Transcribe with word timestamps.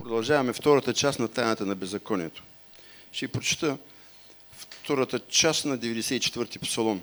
Продължаваме 0.00 0.52
втората 0.52 0.94
част 0.94 1.18
на 1.18 1.28
тайната 1.28 1.66
на 1.66 1.74
беззаконието. 1.74 2.42
Ще 3.12 3.28
прочита 3.28 3.78
втората 4.52 5.20
част 5.28 5.64
на 5.64 5.78
94-ти 5.78 6.58
псалом 6.58 7.02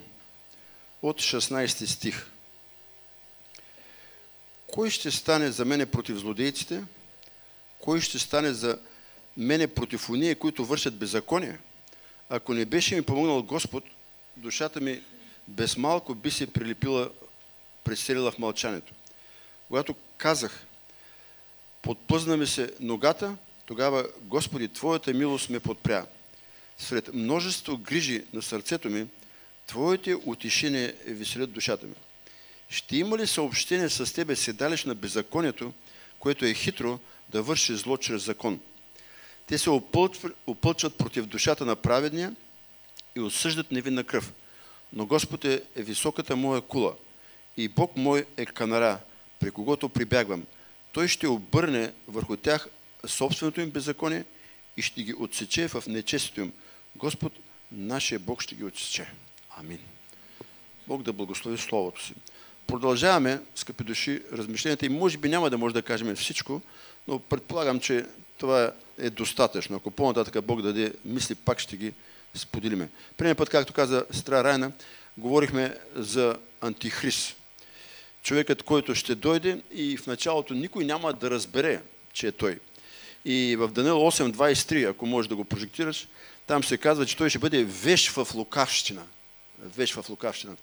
от 1.02 1.22
16 1.22 1.86
стих. 1.86 2.32
Кой 4.68 4.90
ще 4.90 5.12
стане 5.12 5.52
за 5.52 5.66
мене 5.66 5.86
против 5.86 6.18
злодейците? 6.18 6.84
Кой 7.80 8.02
ще 8.02 8.20
стане 8.20 8.54
за 8.54 8.80
мене 9.38 9.68
против 9.68 10.10
уния, 10.10 10.40
които 10.40 10.66
вършат 10.66 10.98
беззаконие? 10.98 11.60
Ако 12.30 12.54
не 12.54 12.66
беше 12.66 12.96
ми 12.96 13.02
помогнал 13.02 13.44
Господ, 13.44 13.84
душата 14.38 14.82
ми 14.82 15.02
без 15.48 15.78
малко 15.78 16.16
би 16.16 16.32
се 16.32 16.54
прилепила, 16.54 17.10
преселила 17.84 18.32
в 18.32 18.40
мълчанието. 18.40 18.94
Когато 19.68 19.96
казах, 20.18 20.67
подпъзна 21.88 22.38
ми 22.38 22.48
се 22.48 22.72
ногата, 22.80 23.38
тогава, 23.66 24.08
Господи, 24.22 24.68
Твоята 24.68 25.14
милост 25.14 25.50
ме 25.50 25.60
подпря. 25.60 26.06
Сред 26.78 27.14
множество 27.14 27.78
грижи 27.78 28.24
на 28.34 28.42
сърцето 28.42 28.90
ми, 28.90 29.08
Твоите 29.68 30.16
утешения 30.26 30.94
веселят 31.08 31.52
душата 31.52 31.86
ми. 31.86 31.94
Ще 32.70 32.98
има 32.98 33.18
ли 33.18 33.28
съобщение 33.28 33.90
с 33.90 34.14
Тебе 34.14 34.36
седалищ 34.36 34.86
на 34.86 34.96
беззаконието, 34.96 35.74
което 36.20 36.46
е 36.46 36.54
хитро 36.54 37.00
да 37.30 37.42
върши 37.42 37.76
зло 37.76 37.98
чрез 37.98 38.24
закон? 38.24 38.60
Те 39.46 39.58
се 39.58 39.70
опълчват 40.48 40.98
против 40.98 41.26
душата 41.26 41.66
на 41.66 41.76
праведния 41.76 42.36
и 43.16 43.20
осъждат 43.20 43.72
невинна 43.72 44.04
кръв. 44.04 44.34
Но 44.94 45.06
Господ 45.06 45.46
е 45.46 45.62
високата 45.76 46.36
моя 46.36 46.62
кула 46.62 46.96
и 47.58 47.68
Бог 47.68 47.98
мой 47.98 48.26
е 48.38 48.46
канара, 48.46 49.00
при 49.40 49.52
когото 49.52 49.90
прибягвам. 49.90 50.44
Той 50.92 51.08
ще 51.08 51.28
обърне 51.28 51.94
върху 52.08 52.38
тях 52.38 52.68
собственото 53.06 53.62
им 53.62 53.70
беззаконие 53.70 54.26
и 54.78 54.82
ще 54.82 55.04
ги 55.04 55.14
отсече 55.14 55.68
в 55.68 55.84
нечестието 55.88 56.42
им. 56.42 56.54
Господ, 56.96 57.34
нашия 57.72 58.20
Бог 58.20 58.42
ще 58.42 58.56
ги 58.56 58.64
отсече. 58.64 59.08
Амин. 59.58 59.80
Бог 60.88 61.04
да 61.04 61.14
благослови 61.14 61.58
Словото 61.58 62.06
си. 62.06 62.14
Продължаваме, 62.68 63.42
скъпи 63.56 63.84
души, 63.84 64.22
размишленията 64.32 64.86
и 64.86 64.90
може 64.90 65.18
би 65.18 65.30
няма 65.30 65.50
да 65.50 65.58
може 65.58 65.74
да 65.74 65.82
кажем 65.82 66.16
всичко, 66.16 66.62
но 67.08 67.20
предполагам, 67.20 67.80
че 67.80 68.06
това 68.38 68.72
е 68.98 69.10
достатъчно. 69.10 69.76
Ако 69.76 69.92
по-нататък 69.92 70.46
Бог 70.46 70.62
даде 70.62 70.94
мисли, 71.06 71.36
пак 71.36 71.60
ще 71.60 71.78
ги 71.78 71.94
споделиме. 72.34 72.90
Преди 73.18 73.34
път, 73.34 73.50
както 73.50 73.74
каза 73.74 74.06
сестра 74.12 74.44
Райна, 74.44 74.72
говорихме 75.18 75.78
за 75.96 76.36
антихрист. 76.62 77.37
Човекът, 78.24 78.64
който 78.64 78.96
ще 78.96 79.16
дойде 79.16 79.62
и 79.72 79.98
в 79.98 80.08
началото 80.08 80.54
никой 80.54 80.86
няма 80.86 81.14
да 81.14 81.30
разбере, 81.30 81.82
че 82.14 82.28
е 82.28 82.32
той. 82.32 82.60
И 83.26 83.56
в 83.60 83.68
Данил 83.68 83.96
8.23, 83.96 84.90
ако 84.90 85.06
можеш 85.06 85.30
да 85.30 85.36
го 85.36 85.46
прожектираш, 85.46 86.08
там 86.48 86.64
се 86.64 86.78
казва, 86.78 87.06
че 87.06 87.18
той 87.18 87.30
ще 87.30 87.40
бъде 87.40 87.64
веш 87.64 88.10
в 88.10 88.28
лукавщина. 88.36 89.04
Веш 89.60 89.94
в 89.94 90.10
лукавщина. 90.10 90.56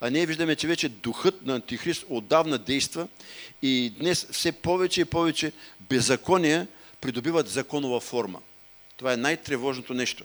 А 0.00 0.10
ние 0.10 0.26
виждаме, 0.26 0.56
че 0.56 0.66
вече 0.66 0.88
духът 0.88 1.46
на 1.46 1.54
Антихрист 1.54 2.04
отдавна 2.08 2.58
действа 2.58 3.08
и 3.62 3.92
днес 3.98 4.26
все 4.30 4.52
повече 4.52 5.00
и 5.00 5.04
повече 5.04 5.52
беззакония 5.80 6.66
придобиват 7.00 7.48
законова 7.48 8.00
форма. 8.00 8.40
Това 8.96 9.12
е 9.12 9.16
най-тревожното 9.16 9.94
нещо. 9.94 10.24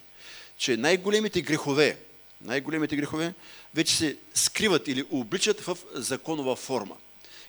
Че 0.57 0.77
най-големите 0.77 1.41
грехове, 1.41 1.97
най-големите 2.41 2.95
грехове 2.95 3.33
вече 3.75 3.95
се 3.95 4.17
скриват 4.33 4.87
или 4.87 5.05
обличат 5.11 5.61
в 5.61 5.77
законова 5.93 6.55
форма. 6.55 6.95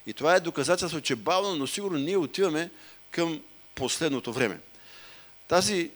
И 0.07 0.13
това 0.13 0.35
е 0.35 0.41
доказателство, 0.41 1.01
че 1.01 1.17
бавно, 1.17 1.57
но 1.57 1.67
сигурно 1.67 1.99
ние 1.99 2.17
отиваме 2.17 2.71
към 3.11 3.43
последното 3.75 4.33
време. 4.33 4.61
Тази 5.49 5.91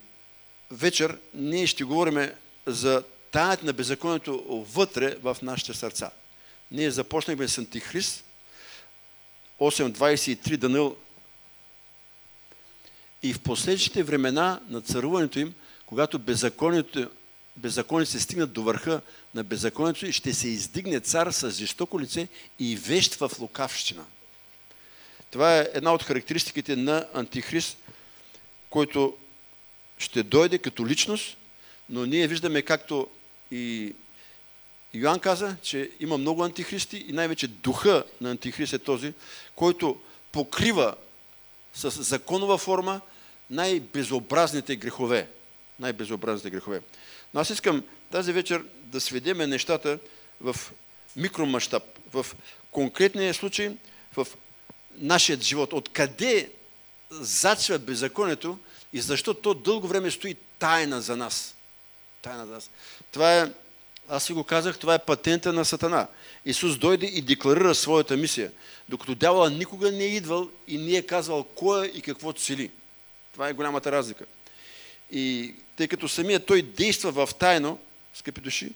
вечер 0.70 1.18
ние 1.34 1.66
ще 1.66 1.84
говорим 1.84 2.30
за 2.66 3.04
тайната 3.30 3.66
на 3.66 3.72
беззаконието 3.72 4.66
вътре 4.74 5.16
в 5.22 5.36
нашите 5.42 5.74
сърца. 5.74 6.10
Ние 6.70 6.90
започнахме 6.90 7.48
с 7.48 7.58
Антихрист, 7.58 8.24
8.23 9.60 10.56
Данил 10.56 10.96
и 13.22 13.32
в 13.32 13.40
последващите 13.40 14.02
времена 14.02 14.60
на 14.68 14.80
царуването 14.80 15.38
им, 15.38 15.54
когато 15.86 16.18
беззаконието, 16.18 17.10
беззакони 17.56 18.06
се 18.06 18.20
стигнат 18.20 18.52
до 18.52 18.62
върха 18.62 19.00
на 19.34 19.44
беззаконието 19.44 20.06
и 20.06 20.12
ще 20.12 20.34
се 20.34 20.48
издигне 20.48 21.00
цар 21.00 21.30
с 21.30 21.50
жестоко 21.50 22.00
лице 22.00 22.28
и 22.58 22.76
вещ 22.76 23.14
в 23.14 23.30
лукавщина. 23.40 24.04
Това 25.30 25.58
е 25.58 25.68
една 25.74 25.92
от 25.94 26.02
характеристиките 26.02 26.76
на 26.76 27.06
Антихрист, 27.14 27.76
който 28.70 29.16
ще 29.98 30.22
дойде 30.22 30.58
като 30.58 30.86
личност, 30.86 31.36
но 31.88 32.06
ние 32.06 32.28
виждаме 32.28 32.62
както 32.62 33.08
и 33.50 33.94
Йоанн 34.94 35.20
каза, 35.20 35.56
че 35.62 35.90
има 36.00 36.18
много 36.18 36.44
антихристи 36.44 37.04
и 37.08 37.12
най-вече 37.12 37.48
духа 37.48 38.04
на 38.20 38.30
антихрист 38.30 38.72
е 38.72 38.78
този, 38.78 39.12
който 39.56 40.00
покрива 40.32 40.94
с 41.74 41.90
законова 42.02 42.58
форма 42.58 43.00
най-безобразните 43.50 44.76
грехове. 44.76 45.28
Най-безобразните 45.80 46.50
грехове. 46.50 46.80
Но 47.34 47.40
аз 47.40 47.50
искам 47.50 47.82
тази 48.10 48.32
вечер 48.32 48.64
да 48.82 49.00
сведеме 49.00 49.46
нещата 49.46 49.98
в 50.40 50.56
микромащаб, 51.16 51.82
в 52.12 52.26
конкретния 52.70 53.34
случай, 53.34 53.76
в 54.16 54.26
нашия 54.98 55.40
живот. 55.40 55.72
Откъде 55.72 56.50
зачва 57.10 57.78
беззаконието 57.78 58.58
и 58.92 59.00
защо 59.00 59.34
то 59.34 59.54
дълго 59.54 59.88
време 59.88 60.10
стои 60.10 60.36
тайна 60.58 61.00
за 61.00 61.16
нас. 61.16 61.54
Тайна 62.22 62.46
за 62.46 62.52
нас. 62.52 62.70
Това 63.12 63.40
е, 63.40 63.52
аз 64.08 64.24
си 64.24 64.32
го 64.32 64.44
казах, 64.44 64.78
това 64.78 64.94
е 64.94 65.04
патента 65.04 65.52
на 65.52 65.64
Сатана. 65.64 66.06
Исус 66.44 66.78
дойде 66.78 67.06
и 67.06 67.22
декларира 67.22 67.74
своята 67.74 68.16
мисия, 68.16 68.52
докато 68.88 69.14
дявола 69.14 69.50
никога 69.50 69.92
не 69.92 70.04
е 70.04 70.16
идвал 70.16 70.48
и 70.68 70.78
не 70.78 70.92
е 70.92 71.06
казвал 71.06 71.44
кой 71.44 71.86
е 71.86 71.90
и 71.94 72.02
какво 72.02 72.32
цели. 72.32 72.70
Това 73.32 73.48
е 73.48 73.52
голямата 73.52 73.92
разлика. 73.92 74.24
И 75.12 75.54
тъй 75.76 75.88
като 75.88 76.08
самия 76.08 76.40
той 76.40 76.62
действа 76.62 77.26
в 77.26 77.34
тайно, 77.34 77.78
скъпи 78.14 78.40
души, 78.40 78.70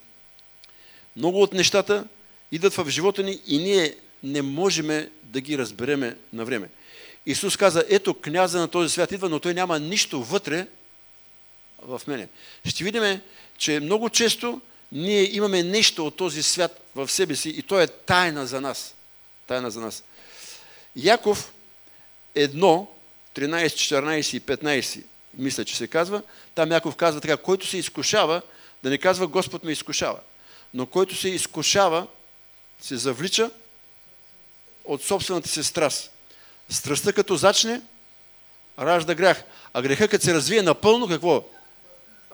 много 1.16 1.42
от 1.42 1.52
нещата 1.52 2.04
идват 2.52 2.74
в 2.74 2.88
живота 2.88 3.22
ни 3.22 3.40
и 3.46 3.58
ние 3.58 3.96
не 4.22 4.42
можем 4.42 5.08
да 5.22 5.40
ги 5.40 5.58
разбереме 5.58 6.16
на 6.32 6.44
време. 6.44 6.68
Исус 7.26 7.56
каза, 7.56 7.84
ето 7.88 8.14
княза 8.14 8.58
на 8.58 8.68
този 8.68 8.92
свят 8.92 9.12
идва, 9.12 9.28
но 9.28 9.40
той 9.40 9.54
няма 9.54 9.78
нищо 9.78 10.22
вътре 10.22 10.66
в 11.82 12.00
мене. 12.06 12.28
Ще 12.64 12.84
видим, 12.84 13.20
че 13.58 13.80
много 13.80 14.10
често 14.10 14.60
ние 14.92 15.36
имаме 15.36 15.62
нещо 15.62 16.06
от 16.06 16.16
този 16.16 16.42
свят 16.42 16.90
в 16.94 17.08
себе 17.08 17.36
си 17.36 17.48
и 17.48 17.62
то 17.62 17.80
е 17.80 17.86
тайна 17.86 18.46
за 18.46 18.60
нас. 18.60 18.94
Тайна 19.46 19.70
за 19.70 19.80
нас. 19.80 20.04
Яков 20.96 21.52
1, 22.34 22.86
13, 23.34 23.66
14 23.66 24.36
и 24.36 24.40
15, 24.40 25.02
мисля, 25.38 25.64
че 25.64 25.76
се 25.76 25.86
казва, 25.86 26.22
там 26.54 26.72
Яков 26.72 26.96
казва 26.96 27.20
така, 27.20 27.36
който 27.36 27.66
се 27.66 27.78
изкушава, 27.78 28.42
да 28.82 28.90
не 28.90 28.98
казва 28.98 29.26
Господ 29.26 29.64
ме 29.64 29.72
изкушава, 29.72 30.18
но 30.74 30.86
който 30.86 31.14
се 31.14 31.28
изкушава, 31.28 32.06
се 32.80 32.96
завлича 32.96 33.50
от 34.84 35.02
собствената 35.02 35.48
си 35.48 35.64
страст. 35.64 36.10
Страстта 36.68 37.12
като 37.12 37.36
зачне, 37.36 37.80
ражда 38.78 39.14
грях. 39.14 39.42
А 39.72 39.82
греха 39.82 40.08
като 40.08 40.24
се 40.24 40.34
развие 40.34 40.62
напълно, 40.62 41.08
какво? 41.08 41.44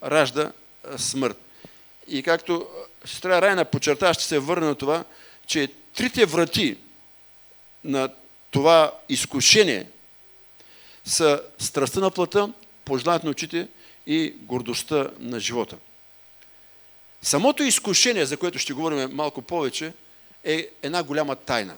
Ражда 0.04 0.52
смърт. 0.96 1.38
И 2.08 2.22
както 2.22 2.66
сестра 3.04 3.42
Райна 3.42 3.64
подчерта, 3.64 4.14
ще 4.14 4.24
се 4.24 4.38
върна 4.38 4.66
на 4.66 4.74
това, 4.74 5.04
че 5.46 5.68
трите 5.96 6.26
врати 6.26 6.78
на 7.84 8.08
това 8.50 8.92
изкушение 9.08 9.86
са 11.04 11.42
страстта 11.58 12.00
на 12.00 12.10
плата, 12.10 12.52
пожеланието 12.84 13.26
на 13.26 13.30
очите 13.30 13.68
и 14.06 14.34
гордостта 14.40 15.10
на 15.18 15.40
живота. 15.40 15.76
Самото 17.22 17.62
изкушение, 17.62 18.26
за 18.26 18.36
което 18.36 18.58
ще 18.58 18.72
говорим 18.72 19.08
малко 19.12 19.42
повече, 19.42 19.92
е 20.44 20.68
една 20.82 21.02
голяма 21.02 21.36
тайна. 21.36 21.76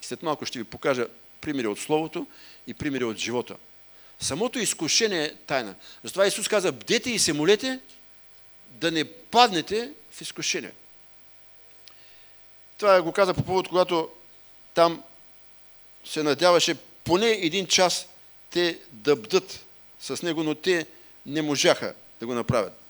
След 0.00 0.22
малко 0.22 0.46
ще 0.46 0.58
ви 0.58 0.64
покажа 0.64 1.06
примери 1.40 1.66
от 1.66 1.78
Словото 1.78 2.26
и 2.66 2.74
примери 2.74 3.04
от 3.04 3.16
живота. 3.16 3.56
Самото 4.20 4.58
изкушение 4.58 5.24
е 5.24 5.34
тайна. 5.34 5.74
Затова 6.04 6.26
Исус 6.26 6.48
каза, 6.48 6.72
бдете 6.72 7.10
и 7.10 7.18
се 7.18 7.32
молете, 7.32 7.80
да 8.70 8.90
не 8.90 9.04
паднете 9.04 9.92
в 10.10 10.20
изкушение. 10.20 10.72
Това 12.78 13.02
го 13.02 13.12
каза 13.12 13.34
по 13.34 13.44
повод, 13.44 13.68
когато 13.68 14.10
там 14.74 15.02
се 16.04 16.22
надяваше 16.22 16.74
поне 17.04 17.30
един 17.30 17.66
час 17.66 18.08
те 18.50 18.78
да 18.92 19.16
бдат 19.16 19.64
с 20.04 20.22
него, 20.22 20.42
но 20.42 20.54
те 20.54 20.86
не 21.26 21.42
можаха 21.42 21.94
да 22.20 22.26
го 22.26 22.34
направят. 22.34 22.80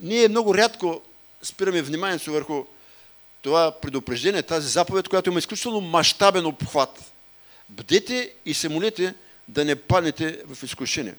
Ние 0.00 0.28
много 0.28 0.54
рядко 0.54 1.02
спираме 1.42 1.82
вниманието 1.82 2.32
върху 2.32 2.64
това 3.42 3.80
предупреждение, 3.80 4.42
тази 4.42 4.68
заповед, 4.68 5.08
която 5.08 5.30
има 5.30 5.38
изключително 5.38 5.80
мащабен 5.80 6.46
обхват. 6.46 7.12
Бдете 7.68 8.32
и 8.44 8.54
се 8.54 8.68
молете 8.68 9.14
да 9.48 9.64
не 9.64 9.76
паднете 9.76 10.42
в 10.46 10.62
изкушение. 10.62 11.14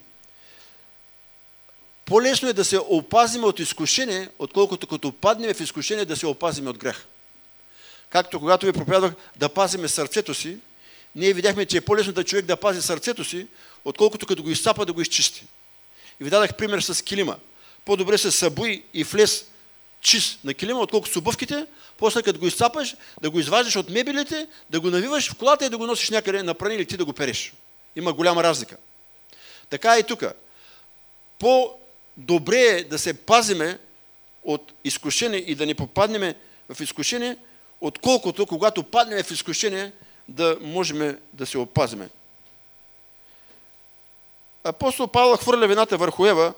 По-лесно 2.04 2.48
е 2.48 2.52
да 2.52 2.64
се 2.64 2.78
опазим 2.78 3.44
от 3.44 3.58
изкушение, 3.58 4.28
отколкото 4.38 4.86
като 4.86 5.12
паднем 5.12 5.54
в 5.54 5.60
изкушение 5.60 6.04
да 6.04 6.16
се 6.16 6.26
опазим 6.26 6.66
от 6.66 6.78
грех. 6.78 7.06
Както 8.10 8.40
когато 8.40 8.66
ви 8.66 8.72
проповядвах 8.72 9.12
да 9.36 9.48
пазиме 9.48 9.88
сърцето 9.88 10.34
си, 10.34 10.58
ние 11.14 11.32
видяхме, 11.32 11.66
че 11.66 11.76
е 11.76 11.80
по-лесно 11.80 12.12
да 12.12 12.24
човек 12.24 12.44
да 12.44 12.56
пази 12.56 12.82
сърцето 12.82 13.24
си, 13.24 13.46
отколкото 13.84 14.26
като 14.26 14.42
го 14.42 14.50
изцапа 14.50 14.86
да 14.86 14.92
го 14.92 15.00
изчисти. 15.00 15.46
И 16.20 16.24
ви 16.24 16.30
дадах 16.30 16.54
пример 16.54 16.80
с 16.80 17.04
килима. 17.04 17.36
По-добре 17.84 18.18
се 18.18 18.30
събуи 18.30 18.84
и 18.94 19.04
влез 19.04 19.44
чист 20.00 20.38
на 20.44 20.54
килима, 20.54 20.80
отколкото 20.80 21.12
с 21.12 21.16
обувките, 21.16 21.66
после 21.96 22.22
като 22.22 22.38
го 22.38 22.46
изцапаш, 22.46 22.96
да 23.22 23.30
го 23.30 23.40
изваждаш 23.40 23.76
от 23.76 23.90
мебелите, 23.90 24.46
да 24.70 24.80
го 24.80 24.90
навиваш 24.90 25.30
в 25.30 25.34
колата 25.34 25.66
и 25.66 25.68
да 25.68 25.78
го 25.78 25.86
носиш 25.86 26.10
някъде 26.10 26.42
напрани 26.42 26.74
или 26.74 26.86
ти 26.86 26.96
да 26.96 27.04
го 27.04 27.12
переш. 27.12 27.52
Има 27.96 28.12
голяма 28.12 28.42
разлика. 28.42 28.76
Така 29.70 29.98
и 29.98 30.02
тук. 30.02 30.24
По-добре 31.38 32.60
е 32.60 32.84
да 32.84 32.98
се 32.98 33.14
пазиме 33.14 33.78
от 34.42 34.72
изкушение 34.84 35.38
и 35.46 35.54
да 35.54 35.66
не 35.66 35.74
попаднем 35.74 36.34
в 36.74 36.80
изкушение, 36.80 37.36
отколкото 37.80 38.46
когато 38.46 38.82
паднем 38.82 39.22
в 39.22 39.30
изкушение, 39.30 39.92
да 40.30 40.58
можем 40.60 41.18
да 41.32 41.46
се 41.46 41.58
опазиме. 41.58 42.08
Апостол 44.64 45.06
Павел 45.06 45.36
хвърля 45.36 45.66
вината 45.66 45.96
върху 45.96 46.26
Ева, 46.26 46.54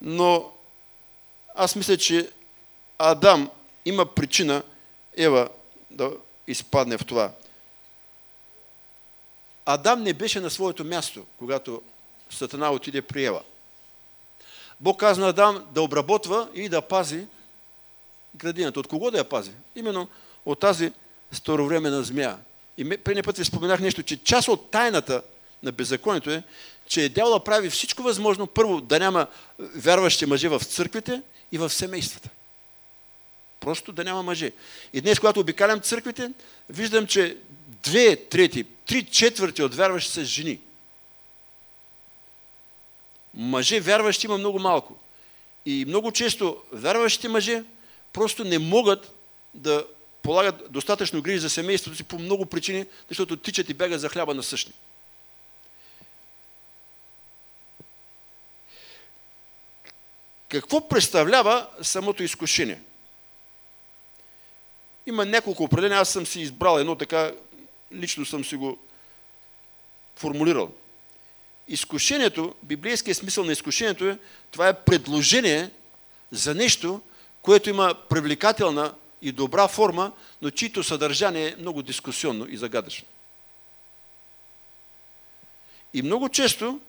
но 0.00 0.52
аз 1.54 1.76
мисля, 1.76 1.96
че 1.96 2.30
Адам 2.98 3.50
има 3.84 4.06
причина 4.06 4.62
Ева 5.16 5.48
да 5.90 6.12
изпадне 6.46 6.98
в 6.98 7.04
това. 7.04 7.30
Адам 9.66 10.02
не 10.02 10.14
беше 10.14 10.40
на 10.40 10.50
своето 10.50 10.84
място, 10.84 11.26
когато 11.38 11.82
Сатана 12.30 12.70
отиде 12.70 13.02
при 13.02 13.24
Ева. 13.24 13.42
Бог 14.80 15.00
каза 15.00 15.20
на 15.20 15.28
Адам 15.28 15.66
да 15.70 15.82
обработва 15.82 16.48
и 16.54 16.68
да 16.68 16.82
пази 16.82 17.26
градината. 18.34 18.80
От 18.80 18.88
кого 18.88 19.10
да 19.10 19.18
я 19.18 19.28
пази? 19.28 19.52
Именно 19.76 20.08
от 20.46 20.60
тази 20.60 20.92
старовременна 21.32 22.02
змия. 22.02 22.38
И 22.78 22.96
преди 22.96 23.22
път 23.22 23.38
ви 23.38 23.44
споменах 23.44 23.80
нещо, 23.80 24.02
че 24.02 24.24
част 24.24 24.48
от 24.48 24.70
тайната 24.70 25.22
на 25.62 25.72
беззаконието 25.72 26.30
е, 26.30 26.42
че 26.86 27.08
дявола 27.08 27.44
прави 27.44 27.70
всичко 27.70 28.02
възможно, 28.02 28.46
първо 28.46 28.80
да 28.80 28.98
няма 28.98 29.26
вярващи 29.58 30.26
мъже 30.26 30.48
в 30.48 30.60
църквите 30.60 31.22
и 31.52 31.58
в 31.58 31.70
семействата. 31.70 32.28
Просто 33.60 33.92
да 33.92 34.04
няма 34.04 34.22
мъже. 34.22 34.52
И 34.92 35.00
днес, 35.00 35.18
когато 35.18 35.40
обикалям 35.40 35.80
църквите, 35.80 36.30
виждам, 36.70 37.06
че 37.06 37.36
две 37.82 38.16
трети, 38.16 38.64
три 38.86 39.04
четвърти 39.04 39.62
от 39.62 39.74
вярващи 39.74 40.12
са 40.12 40.24
жени. 40.24 40.60
Мъже 43.34 43.80
вярващи 43.80 44.26
има 44.26 44.38
много 44.38 44.58
малко. 44.58 44.98
И 45.66 45.84
много 45.88 46.12
често 46.12 46.56
вярващите 46.72 47.28
мъже 47.28 47.64
просто 48.12 48.44
не 48.44 48.58
могат 48.58 49.14
да 49.54 49.86
полагат 50.24 50.72
достатъчно 50.72 51.22
грижи 51.22 51.38
за 51.38 51.50
семейството 51.50 51.96
си 51.96 52.04
по 52.04 52.18
много 52.18 52.46
причини, 52.46 52.86
защото 53.08 53.36
тичат 53.36 53.68
и 53.68 53.74
бегат 53.74 54.00
за 54.00 54.08
хляба 54.08 54.34
на 54.34 54.42
същни. 54.42 54.72
Какво 60.48 60.88
представлява 60.88 61.68
самото 61.82 62.22
изкушение? 62.22 62.80
Има 65.06 65.24
няколко 65.24 65.62
определения, 65.62 66.00
аз 66.00 66.08
съм 66.08 66.26
си 66.26 66.40
избрал 66.40 66.78
едно 66.78 66.96
така, 66.96 67.32
лично 67.92 68.26
съм 68.26 68.44
си 68.44 68.56
го 68.56 68.78
формулирал. 70.16 70.72
Изкушението, 71.68 72.54
библейският 72.62 73.18
смисъл 73.18 73.44
на 73.44 73.52
изкушението 73.52 74.08
е, 74.08 74.18
това 74.50 74.68
е 74.68 74.80
предложение 74.80 75.70
за 76.30 76.54
нещо, 76.54 77.00
което 77.42 77.70
има 77.70 77.94
привлекателна 78.08 78.94
и 79.24 79.32
добра 79.32 79.68
форма, 79.68 80.12
но 80.42 80.50
чието 80.50 80.82
съдържание 80.82 81.48
е 81.48 81.56
много 81.56 81.82
дискусионно 81.82 82.46
и 82.48 82.56
загадъчно. 82.56 83.06
И 85.94 86.02
много 86.02 86.28
често 86.28 86.80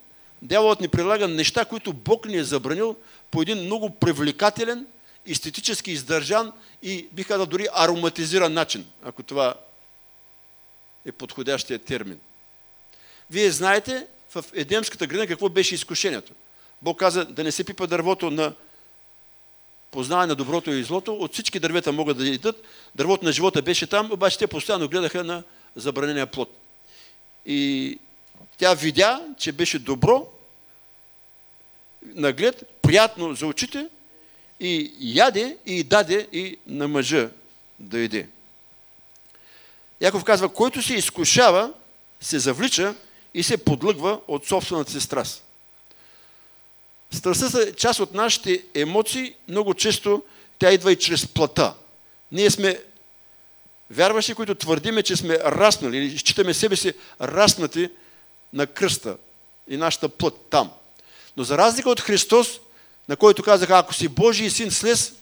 дяволът 0.42 0.82
ни 0.82 0.88
прилага 0.88 1.28
неща, 1.28 1.66
които 1.66 1.94
Бог 1.94 2.26
ни 2.26 2.38
е 2.38 2.44
забранил 2.44 2.96
по 3.32 3.42
един 3.42 3.58
много 3.58 3.90
привлекателен, 3.90 4.88
естетически 5.28 5.92
издържан 5.92 6.52
и 6.82 7.08
бих 7.12 7.28
казал 7.28 7.46
дори 7.46 7.68
ароматизиран 7.74 8.54
начин, 8.54 8.86
ако 9.04 9.24
това 9.24 9.56
е 11.06 11.12
подходящия 11.12 11.80
термин. 11.80 12.20
Вие 13.32 13.52
знаете 13.52 14.08
в 14.30 14.46
Едемската 14.54 15.08
градина 15.08 15.28
какво 15.28 15.50
беше 15.50 15.76
изкушението. 15.76 16.34
Бог 16.82 17.00
каза 17.00 17.26
да 17.26 17.44
не 17.44 17.52
се 17.52 17.64
пипа 17.64 17.88
дървото 17.88 18.32
на 18.32 18.54
познаване 19.96 20.28
на 20.28 20.36
доброто 20.36 20.72
и 20.72 20.84
злото. 20.84 21.14
От 21.14 21.34
всички 21.34 21.60
дървета 21.60 21.92
могат 21.92 22.18
да 22.18 22.28
идат. 22.28 22.64
Дървото 22.96 23.26
на 23.26 23.32
живота 23.32 23.62
беше 23.62 23.88
там, 23.88 24.12
обаче 24.12 24.38
те 24.38 24.48
постоянно 24.48 24.88
гледаха 24.88 25.24
на 25.24 25.44
забранения 25.76 26.28
плод. 26.28 26.50
И 27.46 28.00
тя 28.58 28.74
видя, 28.74 29.22
че 29.40 29.52
беше 29.52 29.80
добро, 29.80 30.28
наглед, 32.06 32.64
приятно 32.82 33.36
за 33.36 33.48
очите 33.48 33.88
и 34.60 34.92
яде 35.00 35.58
и 35.66 35.84
даде 35.84 36.28
и 36.32 36.58
на 36.68 36.88
мъжа 36.88 37.30
да 37.80 38.00
иде. 38.00 38.28
Яков 40.02 40.24
казва, 40.24 40.50
който 40.50 40.82
се 40.82 40.96
изкушава, 40.96 41.74
се 42.22 42.40
завлича 42.40 42.96
и 43.34 43.44
се 43.44 43.58
подлъгва 43.58 44.20
от 44.28 44.48
собствената 44.48 44.92
си 44.92 45.02
страст. 45.02 45.44
Страстта 47.16 47.62
е 47.62 47.72
част 47.72 48.00
от 48.00 48.14
нашите 48.14 48.64
емоции, 48.74 49.34
много 49.48 49.74
често 49.74 50.24
тя 50.60 50.72
идва 50.72 50.92
и 50.92 51.00
чрез 51.00 51.28
плата. 51.28 51.74
Ние 52.32 52.52
сме 52.52 52.82
вярващи, 53.92 54.34
които 54.34 54.56
твърдиме, 54.56 55.04
че 55.04 55.16
сме 55.16 55.40
раснали 55.40 55.98
или 55.98 56.18
считаме 56.18 56.54
себе 56.54 56.76
си 56.76 56.94
раснати 57.22 57.90
на 58.54 58.68
кръста 58.68 59.18
и 59.68 59.78
нашата 59.78 60.10
плът 60.10 60.36
там. 60.50 60.72
Но 61.38 61.44
за 61.44 61.58
разлика 61.58 61.90
от 61.90 62.02
Христос, 62.02 62.60
на 63.10 63.16
който 63.16 63.44
казаха, 63.44 63.78
ако 63.78 63.94
си 63.94 64.08
Божий 64.08 64.50
син 64.50 64.72
слез, 64.72 65.14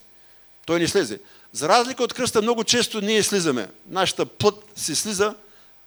той 0.66 0.80
не 0.80 0.88
слезе. 0.88 1.20
За 1.52 1.70
разлика 1.70 2.04
от 2.04 2.14
кръста, 2.14 2.42
много 2.42 2.64
често 2.64 3.02
ние 3.02 3.24
слизаме. 3.24 3.70
Нашата 3.90 4.26
плът 4.26 4.64
се 4.76 4.96
слиза 4.96 5.36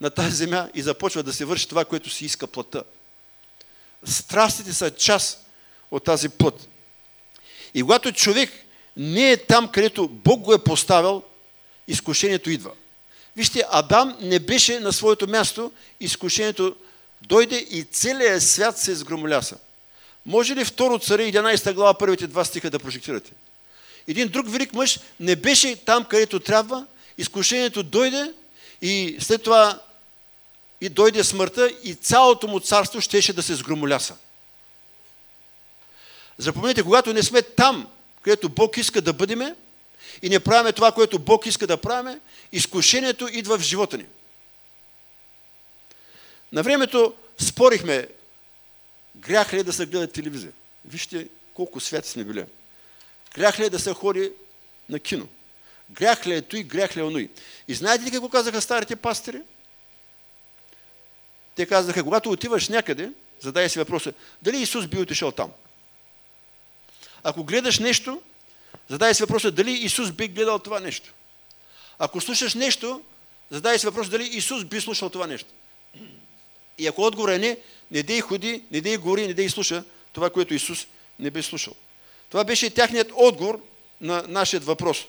на 0.01 0.11
тази 0.11 0.37
земя 0.37 0.69
и 0.75 0.83
започва 0.83 1.23
да 1.23 1.33
се 1.33 1.45
върши 1.45 1.69
това, 1.69 1.85
което 1.85 2.11
си 2.11 2.25
иска 2.25 2.47
плътта. 2.47 2.83
Страстите 4.05 4.73
са 4.73 4.91
част 4.91 5.46
от 5.91 6.05
тази 6.05 6.29
плът. 6.29 6.69
И 7.75 7.83
когато 7.83 8.13
човек 8.13 8.53
не 8.97 9.31
е 9.31 9.37
там, 9.37 9.69
където 9.69 10.09
Бог 10.09 10.41
го 10.41 10.55
е 10.55 10.65
поставил, 10.65 11.23
изкушението 11.89 12.51
идва. 12.51 12.71
Вижте, 13.37 13.65
Адам 13.71 14.17
не 14.21 14.39
беше 14.39 14.81
на 14.81 14.93
своето 14.93 15.29
място, 15.29 15.73
изкушението 16.01 16.77
дойде 17.23 17.57
и 17.57 17.85
целият 17.85 18.43
свят 18.43 18.79
се 18.79 18.95
сгромоляса. 18.95 19.57
Може 20.27 20.57
ли 20.57 20.65
второ 20.65 20.99
царе 20.99 21.33
11 21.33 21.75
глава, 21.75 21.95
първите 21.95 22.27
два 22.27 22.45
стиха 22.45 22.71
да 22.71 22.79
прожектирате? 22.79 23.33
Един 24.09 24.29
друг 24.29 24.51
велик 24.51 24.73
мъж 24.73 25.01
не 25.21 25.37
беше 25.37 25.77
там, 25.77 26.05
където 26.05 26.41
трябва, 26.41 26.87
изкушението 27.19 27.83
дойде 27.83 28.33
и 28.83 29.17
след 29.21 29.43
това 29.43 29.81
и 30.81 30.89
дойде 30.89 31.25
смъртта 31.25 31.71
и 31.83 31.95
цялото 31.95 32.49
му 32.49 32.61
царство 32.61 33.01
щеше 33.01 33.33
да 33.33 33.43
се 33.43 33.55
сгромоляса. 33.55 34.17
Запомнете, 36.39 36.83
когато 36.83 37.13
не 37.13 37.23
сме 37.23 37.43
там, 37.43 37.89
където 38.23 38.49
Бог 38.49 38.77
иска 38.77 39.01
да 39.01 39.13
бъдеме 39.13 39.55
и 40.23 40.29
не 40.29 40.41
правиме 40.41 40.73
това, 40.73 40.93
което 40.93 41.19
Бог 41.19 41.47
иска 41.47 41.67
да 41.67 41.77
правиме, 41.77 42.21
изкушението 42.53 43.29
идва 43.33 43.59
в 43.59 43.63
живота 43.63 43.99
ни. 43.99 44.07
На 46.53 46.63
времето 46.63 47.15
спорихме, 47.39 48.09
грях 49.17 49.53
ли 49.53 49.59
е 49.59 49.65
да 49.65 49.73
се 49.73 49.87
гледа 49.87 50.13
телевизия? 50.13 50.53
Вижте 50.85 51.29
колко 51.55 51.81
святи 51.81 52.09
сме 52.09 52.25
били. 52.25 52.45
Грях 53.35 53.59
ли 53.59 53.65
е 53.65 53.71
да 53.71 53.79
се 53.79 53.93
ходи 53.93 54.33
на 54.89 55.01
кино? 55.01 55.29
Грях 55.91 56.27
ли 56.27 56.35
е 56.35 56.43
той, 56.43 56.63
грях 56.63 56.97
ли 56.97 57.01
е 57.01 57.05
оной? 57.05 57.31
И 57.69 57.75
знаете 57.75 58.05
ли 58.05 58.11
какво 58.11 58.29
казаха 58.29 58.61
старите 58.61 58.97
пастири? 58.97 59.43
Те 61.55 61.67
казаха, 61.67 62.05
когато 62.05 62.31
отиваш 62.31 62.69
някъде, 62.69 63.13
задай 63.41 63.69
си 63.69 63.79
въпроса, 63.79 64.13
дали 64.43 64.63
Исус 64.63 64.87
би 64.87 64.99
отишъл 64.99 65.33
там? 65.33 65.53
Ако 67.29 67.45
гледаш 67.45 67.79
нещо, 67.79 68.23
задай 68.89 69.15
си 69.15 69.23
въпроса 69.23 69.51
дали 69.51 69.71
Исус 69.71 70.13
би 70.13 70.29
гледал 70.29 70.59
това 70.59 70.81
нещо. 70.81 71.13
Ако 71.99 72.21
слушаш 72.21 72.55
нещо, 72.55 73.03
задай 73.51 73.79
си 73.79 73.87
въпроса 73.87 74.11
дали 74.11 74.25
Исус 74.25 74.65
би 74.65 74.81
слушал 74.81 75.09
това 75.09 75.27
нещо. 75.27 75.49
И 76.79 76.87
ако 76.87 77.03
отговор 77.03 77.29
е 77.29 77.39
не, 77.39 77.57
не 77.91 78.03
дей 78.03 78.21
ходи, 78.21 78.63
не 78.71 78.81
дей 78.81 78.97
гори, 78.97 79.27
не 79.27 79.35
дей 79.35 79.49
слуша 79.49 79.85
това, 80.13 80.31
което 80.31 80.55
Исус 80.55 80.87
не 81.19 81.31
би 81.31 81.43
слушал. 81.43 81.75
Това 82.31 82.45
беше 82.45 82.71
тяхният 82.71 83.13
отговор 83.15 83.61
на 84.01 84.25
нашия 84.29 84.61
въпрос. 84.61 85.07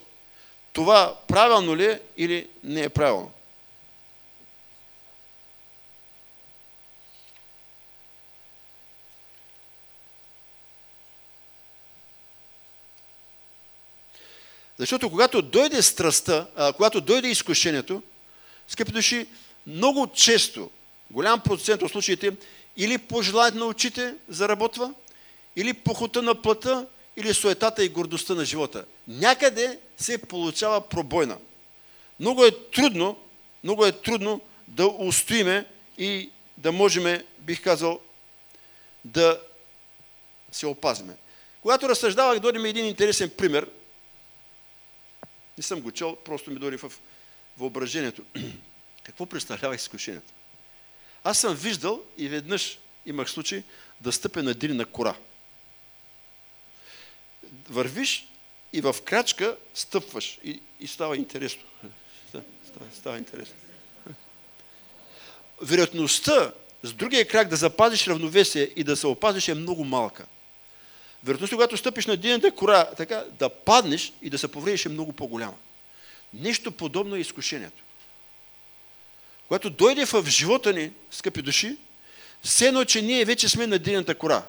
Това 0.74 1.18
правилно 1.28 1.76
ли 1.76 1.86
е 1.86 2.00
или 2.18 2.48
не 2.64 2.84
е 2.84 2.90
правилно? 2.90 3.32
Защото 14.78 15.10
когато 15.10 15.42
дойде 15.42 15.82
страстта, 15.82 16.48
а, 16.56 16.74
когато 16.74 17.02
дойде 17.02 17.28
изкушението, 17.28 18.04
скъпи 18.68 18.92
души, 18.92 19.28
много 19.68 20.08
често, 20.08 20.70
голям 21.12 21.40
процент 21.40 21.82
от 21.82 21.92
случаите, 21.92 22.34
или 22.78 22.98
пожелаят 22.98 23.56
на 23.56 23.66
очите 23.66 24.16
заработва, 24.30 24.94
или 25.56 25.74
похота 25.74 26.22
на 26.22 26.42
плъта, 26.42 26.86
или 27.18 27.34
суетата 27.34 27.84
и 27.84 27.90
гордостта 27.90 28.36
на 28.36 28.46
живота. 28.46 28.86
Някъде 29.08 29.80
се 29.98 30.18
получава 30.18 30.82
пробойна. 30.90 31.38
Много 32.20 32.46
е 32.46 32.52
трудно, 32.52 33.18
много 33.64 33.86
е 33.86 33.92
трудно 33.92 34.42
да 34.68 34.88
устоиме 34.88 35.66
и 35.98 36.30
да 36.58 36.72
можем, 36.72 37.22
бих 37.40 37.64
казал, 37.64 38.00
да 39.06 39.40
се 40.52 40.68
опазиме. 40.68 41.14
Когато 41.62 41.90
разсъждавах, 41.90 42.40
дойде 42.40 42.60
ми 42.60 42.70
един 42.70 42.86
интересен 42.86 43.30
пример. 43.38 43.68
Не 45.58 45.64
съм 45.64 45.82
го 45.82 45.92
чел, 45.92 46.16
просто 46.16 46.52
ми 46.52 46.60
дойде 46.60 46.78
в 46.78 46.94
въображението. 47.58 48.24
Какво 49.04 49.26
представлява 49.26 49.76
изкушението? 49.76 50.34
Аз 51.24 51.40
съм 51.40 51.56
виждал 51.56 52.04
и 52.18 52.28
веднъж 52.28 52.80
имах 53.06 53.30
случай 53.30 53.64
да 54.02 54.12
стъпя 54.12 54.44
на 54.44 54.54
дирина 54.54 54.86
кора. 54.86 55.16
Вървиш 57.70 58.28
и 58.74 58.82
в 58.82 58.96
крачка 59.06 59.58
стъпваш 59.74 60.40
и, 60.44 60.62
и 60.80 60.88
става 60.88 61.18
интересно. 61.18 61.64
Става, 62.30 62.86
става 62.94 63.18
интересно. 63.18 63.56
Вероятността 65.62 66.54
с 66.84 66.94
другия 66.94 67.28
крак 67.28 67.48
да 67.48 67.56
запазиш 67.56 68.08
равновесие 68.08 68.70
и 68.76 68.84
да 68.84 68.96
се 68.96 69.08
опазиш 69.08 69.48
е 69.48 69.54
много 69.54 69.84
малка. 69.84 70.26
Вероятността, 71.24 71.56
когато 71.56 71.78
стъпиш 71.78 72.06
на 72.06 72.18
динната 72.18 72.52
кора, 72.52 72.86
така, 72.86 73.26
да 73.40 73.50
паднеш 73.50 74.14
и 74.22 74.30
да 74.30 74.38
се 74.38 74.48
повредиш 74.48 74.86
е 74.86 74.90
много 74.90 75.14
по-голяма. 75.14 75.56
Нещо 76.34 76.72
подобно 76.72 77.16
е 77.16 77.20
изкушението. 77.20 77.84
Когато 79.48 79.70
дойде 79.70 80.06
в 80.06 80.26
живота 80.28 80.74
ни, 80.74 80.92
скъпи 81.12 81.42
души, 81.42 81.78
все 82.44 82.68
едно, 82.68 82.86
че 82.86 83.02
ние 83.02 83.26
вече 83.26 83.50
сме 83.50 83.68
на 83.68 83.80
динната 83.80 84.16
кора. 84.16 84.44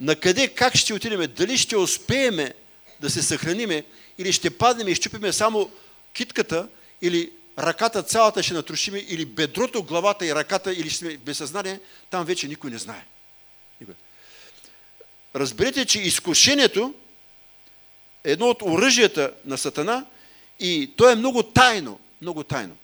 На 0.00 0.16
къде, 0.16 0.48
как 0.48 0.76
ще 0.76 0.94
отидем? 0.94 1.32
Дали 1.36 1.58
ще 1.58 1.76
успееме 1.76 2.54
да 3.00 3.10
се 3.10 3.22
съхраниме 3.22 3.84
или 4.18 4.32
ще 4.32 4.58
паднем 4.58 4.88
и 4.88 4.94
щупиме 4.94 5.32
само 5.32 5.70
китката 6.12 6.68
или 7.02 7.30
ръката 7.58 8.02
цялата 8.02 8.42
ще 8.42 8.54
натрушиме 8.54 8.98
или 8.98 9.24
бедрото, 9.24 9.82
главата 9.82 10.26
и 10.26 10.34
ръката 10.34 10.72
или 10.72 10.90
ще 10.90 10.98
сме 10.98 11.16
без 11.16 11.38
съзнание, 11.38 11.80
там 12.10 12.24
вече 12.24 12.48
никой 12.48 12.70
не 12.70 12.78
знае. 12.78 13.06
Разберете, 15.36 15.84
че 15.84 16.00
изкушението 16.00 16.94
е 18.24 18.32
едно 18.32 18.46
от 18.46 18.62
оръжията 18.62 19.32
на 19.44 19.58
Сатана 19.58 20.06
и 20.60 20.94
то 20.96 21.10
е 21.10 21.14
много 21.14 21.42
тайно, 21.42 22.00
много 22.22 22.44
тайно. 22.44 22.76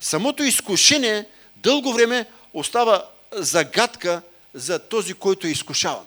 Самото 0.00 0.42
изкушение 0.42 1.26
дълго 1.56 1.92
време 1.92 2.26
остава 2.52 3.08
загадка 3.32 4.22
за 4.54 4.78
този, 4.78 5.14
който 5.14 5.46
е 5.46 5.50
изкушаван. 5.50 6.06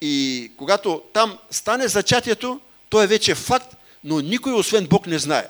И 0.00 0.50
когато 0.56 1.02
там 1.12 1.38
стане 1.50 1.88
зачатието, 1.88 2.60
то 2.88 3.02
е 3.02 3.06
вече 3.06 3.34
факт, 3.34 3.76
но 4.04 4.20
никой 4.20 4.52
освен 4.52 4.86
Бог 4.86 5.06
не 5.06 5.18
знае. 5.18 5.48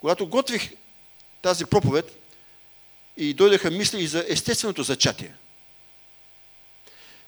Когато 0.00 0.26
готвих 0.26 0.72
тази 1.42 1.66
проповед 1.66 2.18
и 3.16 3.34
дойдеха 3.34 3.70
мисли 3.70 4.02
и 4.02 4.06
за 4.06 4.24
естественото 4.28 4.82
зачатие. 4.82 5.34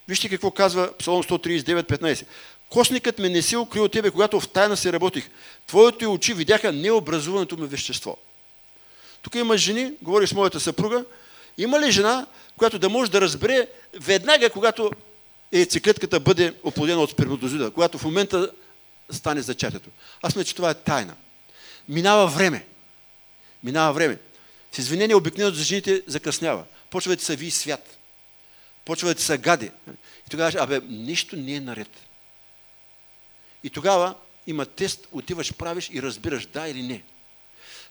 Вижте 0.08 0.28
какво 0.28 0.50
казва 0.50 0.92
Псалом 0.99 1.23
139.15. 1.23 2.26
Косникът 2.68 3.18
ме 3.18 3.28
не 3.28 3.42
се 3.42 3.56
укри 3.56 3.80
от 3.80 3.92
тебе, 3.92 4.11
когато 4.11 4.40
в 4.40 4.49
тайна 4.49 4.76
се 4.76 4.92
работих. 4.92 5.30
Твоите 5.66 6.06
очи 6.06 6.34
видяха 6.34 6.73
необразуваното 6.73 7.56
ми 7.56 7.66
вещество. 7.66 8.16
Тук 9.23 9.34
има 9.34 9.56
жени, 9.56 9.92
говори 10.02 10.26
с 10.26 10.34
моята 10.34 10.61
съпруга, 10.61 11.04
има 11.58 11.80
ли 11.80 11.90
жена, 11.90 12.26
която 12.56 12.78
да 12.78 12.88
може 12.88 13.11
да 13.11 13.20
разбере 13.20 13.68
веднага, 14.00 14.50
когато 14.50 14.90
яйцеклетката 15.52 16.20
бъде 16.20 16.54
оплодена 16.62 17.00
от 17.00 17.11
сперматозида, 17.11 17.70
когато 17.70 17.99
в 17.99 18.04
момента 18.04 18.50
стане 19.11 19.42
зачатието. 19.42 19.90
Аз 20.23 20.37
мисля, 20.37 20.49
че 20.49 20.54
това 20.54 20.70
е 20.70 20.75
тайна. 20.75 21.14
Минава 21.88 22.26
време. 22.26 22.66
Минава 23.62 23.92
време. 23.92 24.18
С 24.73 24.78
извинение 24.78 25.16
обикновено 25.16 25.54
за 25.56 25.62
жените 25.62 26.02
закъснява. 26.06 26.64
Почва 26.90 27.16
да 27.16 27.25
се 27.25 27.37
ви 27.37 27.50
свят. 27.50 27.99
Почва 28.85 29.14
да 29.14 29.21
се 29.21 29.38
гади. 29.38 29.71
И 30.26 30.31
тогава, 30.31 30.53
абе, 30.61 30.81
нищо 30.88 31.37
не 31.37 31.55
е 31.55 31.61
наред. 31.61 31.91
И 33.62 33.71
тогава 33.71 34.14
има 34.47 34.67
тест, 34.67 35.09
отиваш, 35.12 35.55
правиш 35.55 35.91
и 35.93 36.03
разбираш 36.03 36.47
да 36.47 36.69
или 36.69 36.83
не. 36.83 37.03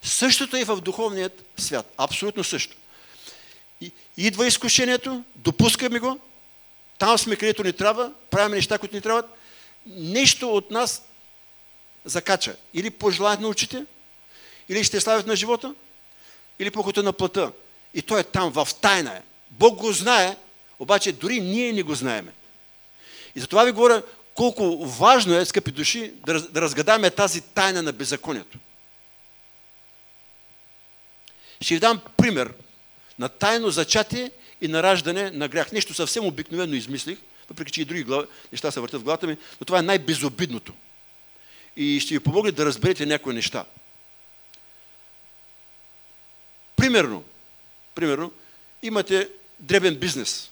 Същото 0.01 0.57
е 0.57 0.63
в 0.63 0.81
духовният 0.81 1.45
свят. 1.57 1.93
Абсолютно 1.97 2.43
също. 2.43 2.75
И, 3.81 3.91
идва 4.17 4.47
изкушението, 4.47 5.23
допускаме 5.35 5.99
го, 5.99 6.19
там 6.97 7.17
сме 7.17 7.35
където 7.35 7.63
ни 7.63 7.73
трябва, 7.73 8.11
правим 8.29 8.55
неща, 8.55 8.77
които 8.77 8.95
ни 8.95 9.01
трябват, 9.01 9.25
нещо 9.85 10.55
от 10.55 10.71
нас 10.71 11.03
закача. 12.05 12.55
Или 12.73 12.89
пожелаят 12.89 13.39
на 13.39 13.47
очите, 13.47 13.85
или 14.69 14.83
ще 14.83 15.01
славят 15.01 15.27
на 15.27 15.35
живота, 15.35 15.75
или 16.59 16.71
похота 16.71 17.03
на 17.03 17.13
плата. 17.13 17.51
И 17.93 18.01
той 18.01 18.19
е 18.19 18.23
там, 18.23 18.51
в 18.51 18.67
тайна 18.81 19.17
е. 19.17 19.21
Бог 19.51 19.79
го 19.79 19.91
знае, 19.91 20.37
обаче 20.79 21.11
дори 21.11 21.41
ние 21.41 21.73
не 21.73 21.83
го 21.83 21.95
знаеме. 21.95 22.31
И 23.35 23.39
затова 23.39 23.63
ви 23.63 23.71
говоря 23.71 24.03
колко 24.33 24.85
важно 24.85 25.35
е, 25.35 25.45
скъпи 25.45 25.71
души, 25.71 26.13
да, 26.25 26.41
да 26.41 26.61
разгадаме 26.61 27.09
тази 27.09 27.41
тайна 27.41 27.83
на 27.83 27.93
беззаконието. 27.93 28.57
Ще 31.61 31.73
ви 31.73 31.79
дам 31.79 32.01
пример 32.17 32.53
на 33.19 33.29
тайно 33.29 33.69
зачатие 33.69 34.31
и 34.61 34.67
на 34.67 34.83
раждане 34.83 35.31
на 35.31 35.47
грях. 35.47 35.71
Нещо 35.71 35.93
съвсем 35.93 36.25
обикновено 36.25 36.75
измислих, 36.75 37.17
въпреки 37.49 37.71
че 37.71 37.81
и 37.81 37.85
други 37.85 38.03
глава, 38.03 38.25
неща 38.51 38.71
се 38.71 38.79
въртят 38.79 39.01
в 39.01 39.03
главата 39.03 39.27
ми, 39.27 39.37
но 39.61 39.65
това 39.65 39.79
е 39.79 39.81
най-безобидното. 39.81 40.73
И 41.75 41.99
ще 41.99 42.13
ви 42.13 42.19
помогне 42.19 42.51
да 42.51 42.65
разберете 42.65 43.05
някои 43.05 43.33
неща. 43.33 43.65
Примерно, 46.75 47.23
примерно, 47.95 48.31
имате 48.81 49.29
дребен 49.59 49.95
бизнес. 49.95 50.49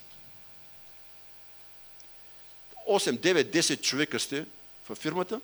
8, 2.89 3.19
9, 3.19 3.43
10 3.43 3.81
човека 3.81 4.19
сте 4.19 4.45
в 4.89 4.95
фирмата, 4.95 5.41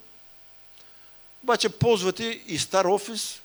обаче 1.43 1.69
ползвате 1.69 2.41
и 2.47 2.59
стар 2.59 2.85
офис, 2.85 3.41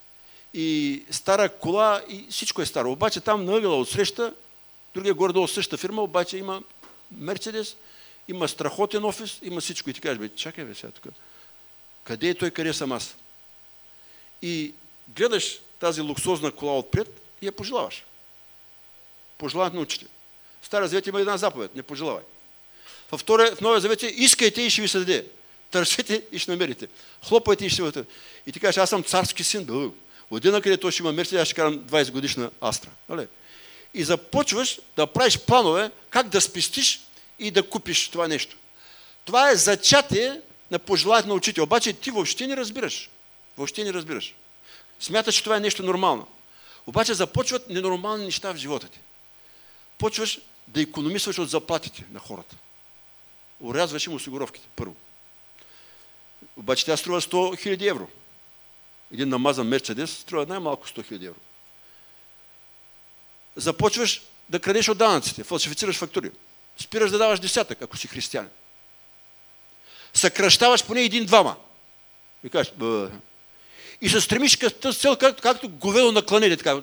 и 0.54 1.02
стара 1.10 1.48
кола, 1.48 2.02
и 2.08 2.26
всичко 2.30 2.62
е 2.62 2.66
старо. 2.66 2.92
Обаче 2.92 3.20
там 3.20 3.44
на 3.44 3.56
ъгъла 3.56 3.76
от 3.76 3.88
среща, 3.88 4.34
другия 4.94 5.14
горе-долу 5.14 5.48
същата 5.48 5.80
фирма, 5.80 6.02
обаче 6.02 6.36
има 6.36 6.62
Мерцедес, 7.10 7.76
има 8.28 8.48
страхотен 8.48 9.04
офис, 9.04 9.38
има 9.42 9.60
всичко. 9.60 9.90
И 9.90 9.94
ти 9.94 10.00
кажеш, 10.00 10.18
бе, 10.18 10.28
чакай 10.28 10.64
бе 10.64 10.74
сега 10.74 10.92
тук. 10.92 11.14
Къде 12.04 12.28
е 12.28 12.34
той, 12.34 12.50
къде 12.50 12.72
съм 12.72 12.92
аз? 12.92 13.16
И 14.42 14.74
гледаш 15.08 15.58
тази 15.80 16.00
луксозна 16.00 16.52
кола 16.52 16.78
отпред 16.78 17.22
и 17.42 17.46
я 17.46 17.52
пожелаваш. 17.52 18.04
Пожелават 19.38 19.74
на 19.74 19.80
учите. 19.80 20.06
В 20.60 20.66
Стара 20.66 20.88
Завет 20.88 21.06
има 21.06 21.20
една 21.20 21.36
заповед. 21.36 21.76
Не 21.76 21.82
пожелавай. 21.82 22.22
Във 23.12 23.20
втория, 23.20 23.56
в 23.56 23.60
Новия 23.60 23.80
Завет 23.80 24.02
искайте 24.02 24.62
и 24.62 24.70
ще 24.70 24.82
ви 24.82 24.88
се 24.88 24.98
даде. 24.98 25.26
Търсете 25.70 26.22
и 26.32 26.38
ще 26.38 26.50
намерите. 26.50 26.88
Хлопайте 27.24 27.66
и 27.66 27.70
ще 27.70 27.92
се 27.92 28.04
И 28.46 28.52
ти 28.52 28.60
кажеш, 28.60 28.78
аз 28.78 28.90
съм 28.90 29.02
царски 29.02 29.44
син. 29.44 29.64
Да, 29.64 29.90
Отида 30.30 30.62
къде 30.62 30.76
той 30.76 30.92
ще 30.92 31.02
има 31.02 31.12
мерси, 31.12 31.36
аз 31.36 31.48
ще 31.48 31.54
карам 31.54 31.78
20 31.78 32.10
годишна 32.10 32.50
Астра. 32.60 32.90
Нали? 33.08 33.26
И 33.94 34.04
започваш 34.04 34.78
да 34.96 35.06
правиш 35.06 35.38
планове 35.38 35.90
как 36.10 36.28
да 36.28 36.40
спестиш 36.40 37.00
и 37.38 37.50
да 37.50 37.62
купиш 37.62 38.08
това 38.08 38.28
нещо. 38.28 38.56
Това 39.24 39.50
е 39.50 39.56
зачатие 39.56 40.40
на 40.70 40.78
пожеланието 40.78 41.28
на 41.28 41.34
учител. 41.34 41.64
Обаче 41.64 41.92
ти 41.92 42.10
въобще 42.10 42.46
не 42.46 42.56
разбираш. 42.56 43.10
Въобще 43.56 43.84
не 43.84 43.92
разбираш. 43.92 44.34
Смяташ, 45.00 45.34
че 45.34 45.44
това 45.44 45.56
е 45.56 45.60
нещо 45.60 45.82
нормално. 45.82 46.26
Обаче 46.86 47.14
започват 47.14 47.70
ненормални 47.70 48.24
неща 48.24 48.52
в 48.52 48.56
живота 48.56 48.88
ти. 48.88 48.98
Почваш 49.98 50.38
да 50.68 50.82
економисваш 50.82 51.38
от 51.38 51.50
заплатите 51.50 52.04
на 52.12 52.20
хората. 52.20 52.56
Урязваш 53.62 54.06
им 54.06 54.14
осигуровките, 54.14 54.68
първо. 54.76 54.94
Обаче 56.56 56.84
тя 56.84 56.96
струва 56.96 57.20
100 57.20 57.30
000 57.30 57.90
евро 57.90 58.08
един 59.12 59.28
намазан 59.28 59.68
Мерцедес 59.68 60.18
струва 60.18 60.46
най-малко 60.46 60.88
100 60.88 61.12
000 61.12 61.26
евро. 61.26 61.40
Започваш 63.56 64.22
да 64.48 64.60
крадеш 64.60 64.88
от 64.88 64.98
данъците, 64.98 65.44
фалшифицираш 65.44 65.96
фактури. 65.96 66.30
Спираш 66.78 67.10
да 67.10 67.18
даваш 67.18 67.40
десятък, 67.40 67.82
ако 67.82 67.96
си 67.96 68.08
християнин. 68.08 68.50
Съкръщаваш 70.14 70.86
поне 70.86 71.02
един-двама. 71.02 71.56
И 72.44 72.50
кажеш, 72.50 72.72
Бъ. 72.76 73.10
И 74.00 74.08
се 74.08 74.20
стремиш 74.20 74.56
към 74.56 74.92
цел, 74.92 75.16
както, 75.16 75.42
както 75.42 75.68
говедо 75.68 76.12
на. 76.12 76.22
Така. 76.22 76.82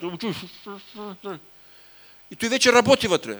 И 2.32 2.36
той 2.36 2.50
вече 2.50 2.74
работи 2.74 3.08
вътре. 3.08 3.38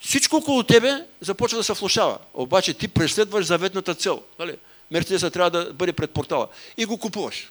Всичко 0.00 0.36
около 0.36 0.62
тебе 0.62 1.06
започва 1.20 1.58
да 1.58 1.64
се 1.64 1.72
влушава. 1.72 2.18
Обаче 2.34 2.74
ти 2.74 2.88
преследваш 2.88 3.46
заветната 3.46 3.94
цел. 3.94 4.22
Нали? 4.38 4.56
Мерцедеса 4.90 5.30
трябва 5.30 5.50
да 5.50 5.72
бъде 5.72 5.92
пред 5.92 6.10
портала. 6.10 6.48
И 6.76 6.84
го 6.84 6.98
купуваш. 6.98 7.50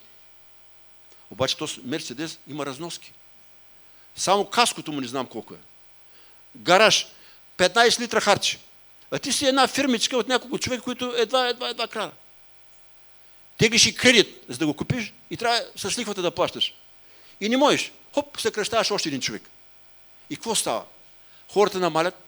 Обаче 1.32 1.58
този 1.58 1.82
Мерцедес 1.84 2.40
има 2.48 2.66
разноски. 2.66 3.14
Само 4.16 4.46
каското 4.46 4.92
му 4.92 5.02
не 5.02 5.08
знам 5.08 5.28
колко 5.28 5.54
е. 5.54 5.58
Гараж. 6.56 7.08
15 7.58 8.00
литра 8.00 8.22
харчи. 8.22 8.60
А 9.12 9.20
ти 9.20 9.32
си 9.32 9.46
една 9.46 9.68
фирмичка 9.68 10.18
от 10.18 10.28
няколко 10.28 10.60
човека, 10.60 10.84
които 10.84 11.14
едва, 11.18 11.48
едва, 11.50 11.70
едва 11.70 11.88
крана. 11.88 12.12
Теглиш 13.58 13.86
и 13.86 13.96
кредит, 13.96 14.46
за 14.50 14.58
да 14.58 14.66
го 14.66 14.74
купиш 14.74 15.14
и 15.30 15.38
трябва 15.38 15.62
с 15.76 15.98
лихвата 15.98 16.22
да 16.22 16.32
плащаш. 16.32 16.74
И 17.42 17.50
не 17.50 17.58
можеш. 17.58 17.92
Хоп, 18.14 18.40
съкръщаваш 18.40 18.92
още 18.92 19.10
един 19.10 19.22
човек. 19.22 19.50
И 20.30 20.36
какво 20.36 20.56
става? 20.56 20.84
Хората 21.50 21.80
намалят, 21.80 22.27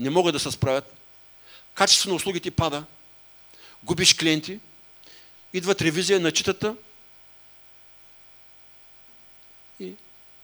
не 0.00 0.10
могат 0.10 0.32
да 0.32 0.40
се 0.40 0.50
справят, 0.50 0.96
качеството 1.74 2.08
на 2.08 2.14
услугите 2.14 2.50
пада, 2.50 2.84
губиш 3.82 4.14
клиенти, 4.14 4.60
идват 5.52 5.82
ревизия 5.82 6.20
на 6.20 6.32
читата 6.32 6.76
и 9.80 9.94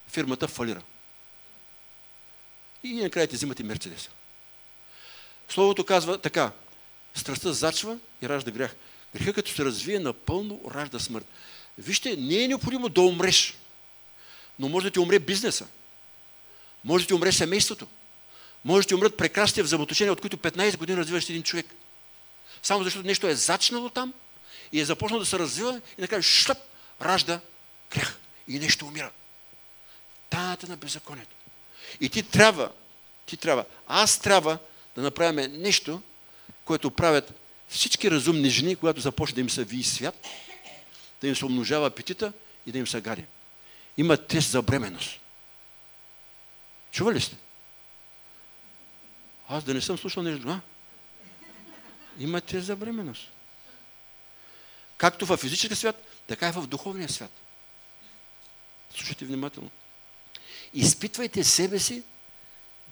фирмата 0.08 0.48
фалира. 0.48 0.82
И 2.82 2.92
накрая 2.92 3.26
ти 3.26 3.36
взимате 3.36 3.62
Мерцедеса. 3.62 4.10
Словото 5.48 5.84
казва 5.84 6.18
така. 6.18 6.52
Страстта 7.14 7.52
зачва 7.52 7.98
и 8.22 8.28
ражда 8.28 8.50
грях. 8.50 8.76
Греха 9.14 9.32
като 9.32 9.50
се 9.50 9.64
развие 9.64 9.98
напълно, 9.98 10.60
ражда 10.74 10.98
смърт. 10.98 11.26
Вижте, 11.78 12.16
не 12.16 12.44
е 12.44 12.48
необходимо 12.48 12.88
да 12.88 13.00
умреш. 13.00 13.54
Но 14.58 14.68
може 14.68 14.86
да 14.86 14.90
ти 14.90 14.98
умре 14.98 15.18
бизнеса. 15.18 15.66
Може 16.84 17.04
да 17.04 17.08
ти 17.08 17.14
умре 17.14 17.32
семейството. 17.32 17.86
Може 18.66 18.84
да 18.84 18.88
ти 18.88 18.94
умрат 18.94 19.16
прекрасните 19.16 19.62
взаимоотношения, 19.62 20.12
от 20.12 20.20
които 20.20 20.36
15 20.36 20.76
години 20.76 20.98
развиваш 20.98 21.28
един 21.28 21.42
човек. 21.42 21.66
Само 22.62 22.84
защото 22.84 23.06
нещо 23.06 23.26
е 23.26 23.34
зачнало 23.34 23.88
там 23.88 24.14
и 24.72 24.80
е 24.80 24.84
започнало 24.84 25.20
да 25.20 25.26
се 25.26 25.38
развива 25.38 25.80
и 25.98 26.00
накрая 26.00 26.22
шлъп, 26.22 26.58
ражда 27.02 27.40
грях 27.90 28.18
и 28.48 28.58
нещо 28.58 28.86
умира. 28.86 29.10
Тайната 30.30 30.68
на 30.68 30.76
беззаконието. 30.76 31.36
И 32.00 32.08
ти 32.08 32.22
трябва, 32.22 32.72
ти 33.26 33.36
трябва, 33.36 33.64
аз 33.88 34.18
трябва 34.18 34.58
да 34.96 35.02
направим 35.02 35.62
нещо, 35.62 36.02
което 36.64 36.90
правят 36.90 37.40
всички 37.68 38.10
разумни 38.10 38.50
жени, 38.50 38.76
когато 38.76 39.00
започне 39.00 39.34
да 39.34 39.40
им 39.40 39.50
се 39.50 39.64
вии 39.64 39.84
свят, 39.84 40.26
да 41.20 41.28
им 41.28 41.36
се 41.36 41.44
умножава 41.46 41.86
апетита 41.86 42.32
и 42.66 42.72
да 42.72 42.78
им 42.78 42.86
се 42.86 43.00
гари. 43.00 43.24
Има 43.96 44.16
тест 44.16 44.50
за 44.50 44.62
бременност. 44.62 45.20
Чували 46.92 47.20
сте? 47.20 47.36
Аз 49.48 49.64
да 49.64 49.74
не 49.74 49.80
съм 49.80 49.98
слушал 49.98 50.22
нещо, 50.22 50.48
а? 50.48 50.60
Има 52.18 52.40
тест 52.40 52.66
за 52.66 52.76
бременност. 52.76 53.30
Както 54.96 55.26
в 55.26 55.36
физическия 55.36 55.76
свят, 55.76 56.02
така 56.26 56.48
и 56.48 56.52
в 56.52 56.66
духовния 56.66 57.08
свят. 57.08 57.30
Слушайте 58.94 59.24
внимателно. 59.24 59.70
Изпитвайте 60.74 61.44
себе 61.44 61.78
си, 61.78 62.02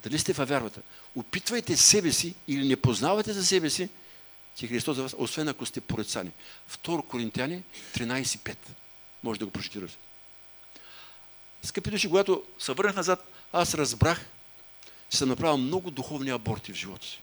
дали 0.02 0.18
сте 0.18 0.32
във 0.32 0.48
вярвата. 0.48 0.80
Опитвайте 1.16 1.76
себе 1.76 2.12
си 2.12 2.34
или 2.48 2.68
не 2.68 2.76
познавате 2.76 3.32
за 3.32 3.46
себе 3.46 3.70
си, 3.70 3.88
че 4.56 4.66
Христос 4.66 4.96
за 4.96 5.02
вас, 5.02 5.14
освен 5.18 5.48
ако 5.48 5.66
сте 5.66 5.80
порицани. 5.80 6.30
2 6.84 7.06
Коринтияни 7.06 7.62
13.5. 7.94 8.56
Може 9.22 9.38
да 9.38 9.46
го 9.46 9.52
прочетирате. 9.52 9.96
Скъпи 11.62 11.90
души, 11.90 12.08
когато 12.08 12.42
се 12.58 12.72
върнах 12.72 12.96
назад, 12.96 13.26
аз 13.52 13.74
разбрах, 13.74 14.26
че 15.14 15.18
съм 15.18 15.28
направил 15.28 15.56
много 15.56 15.90
духовни 15.90 16.30
аборти 16.30 16.72
в 16.72 16.76
живота 16.76 17.06
си. 17.06 17.20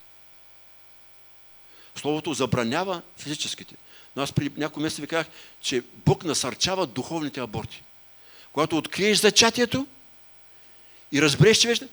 Словото 1.96 2.34
забранява 2.34 3.02
физическите. 3.18 3.76
Но 4.16 4.22
аз 4.22 4.34
при 4.34 4.52
няколко 4.58 4.80
месеца 4.80 5.02
ви 5.02 5.08
казах, 5.08 5.28
че 5.62 5.84
Бог 6.06 6.24
насърчава 6.24 6.88
духовните 6.88 7.40
аборти. 7.40 7.84
Когато 8.54 8.78
откриеш 8.78 9.18
зачатието 9.18 9.88
и 11.12 11.22
разбереш, 11.22 11.58
че 11.58 11.68
вече, 11.68 11.88